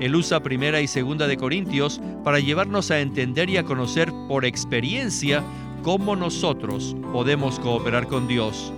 Él 0.00 0.14
usa 0.14 0.40
primera 0.40 0.80
y 0.80 0.86
segunda 0.86 1.26
de 1.26 1.36
Corintios 1.36 2.00
para 2.24 2.40
llevarnos 2.40 2.90
a 2.90 3.00
entender 3.00 3.50
y 3.50 3.56
a 3.56 3.64
conocer 3.64 4.12
por 4.28 4.44
experiencia 4.44 5.42
cómo 5.82 6.16
nosotros 6.16 6.96
podemos 7.12 7.58
cooperar 7.58 8.06
con 8.06 8.28
Dios. 8.28 8.72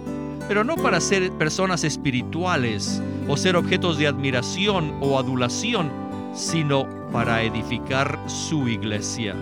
Pero 0.51 0.65
no 0.65 0.75
para 0.75 1.01
ser 1.01 1.31
personas 1.35 1.85
espirituales 1.85 3.01
o 3.29 3.37
ser 3.37 3.55
objetos 3.55 3.99
de 3.99 4.09
admiración 4.09 4.93
o 5.01 5.17
adulación, 5.17 5.93
sino 6.35 6.89
para 7.13 7.45
edificar 7.45 8.19
su 8.27 8.67
iglesia. 8.67 9.37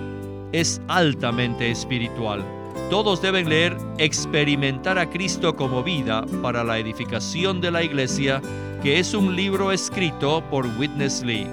Es 0.52 0.82
altamente 0.86 1.70
espiritual. 1.70 2.44
Todos 2.90 3.22
deben 3.22 3.48
leer 3.48 3.74
Experimentar 3.96 4.98
a 4.98 5.08
Cristo 5.08 5.56
como 5.56 5.82
vida 5.82 6.26
para 6.42 6.62
la 6.62 6.78
edificación 6.78 7.62
de 7.62 7.70
la 7.70 7.82
iglesia, 7.82 8.42
que 8.82 8.98
es 8.98 9.14
un 9.14 9.34
libro 9.34 9.72
escrito 9.72 10.44
por 10.50 10.66
Witness 10.78 11.22
Lee. 11.22 11.46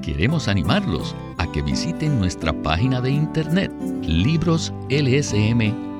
Queremos 0.00 0.48
animarlos 0.48 1.14
a 1.36 1.46
que 1.52 1.60
visiten 1.60 2.18
nuestra 2.18 2.54
página 2.54 3.02
de 3.02 3.10
internet 3.10 3.70
libroslsm.com. 4.00 5.89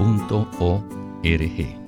lsm.org. 0.00 1.79